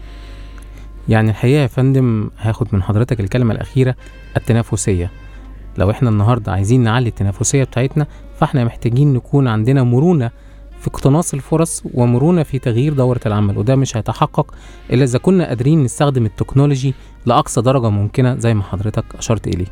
[1.08, 3.94] يعني الحقيقة يا فندم هاخد من حضرتك الكلمة الأخيرة
[4.36, 5.10] التنافسية.
[5.78, 8.06] لو إحنا النهارده عايزين نعلي التنافسية بتاعتنا
[8.40, 10.30] فإحنا محتاجين نكون عندنا مرونة
[10.86, 14.54] في اقتناص الفرص ومرونة في تغيير دورة العمل وده مش هيتحقق
[14.90, 16.94] إلا إذا كنا قادرين نستخدم التكنولوجي
[17.26, 19.66] لأقصى درجة ممكنة زي ما حضرتك أشرت إليه.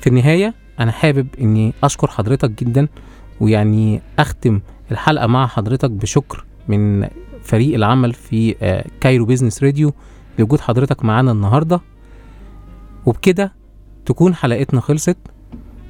[0.00, 2.88] في النهاية أنا حابب إني أشكر حضرتك جدا
[3.40, 7.08] ويعني أختم الحلقة مع حضرتك بشكر من
[7.42, 8.54] فريق العمل في
[9.00, 9.92] Cairo Business Radio
[10.38, 11.80] لوجود حضرتك معانا النهارده.
[13.06, 13.52] وبكده
[14.06, 15.18] تكون حلقتنا خلصت.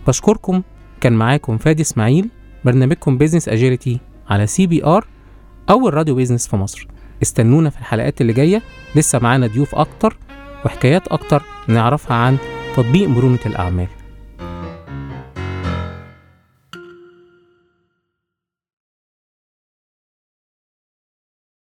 [0.08, 0.62] بشكركم
[1.00, 2.28] كان معاكم فادي إسماعيل
[2.64, 4.00] برنامجكم Business Agility
[4.30, 5.06] على CBR
[5.70, 6.86] اول راديو business في مصر.
[7.22, 8.62] استنونا في الحلقات اللي جاية.
[8.96, 10.16] لسه معانا ضيوف أكتر
[10.64, 12.36] وحكايات أكتر نعرفها عن
[12.76, 13.88] تطبيق مرونة الأعمال.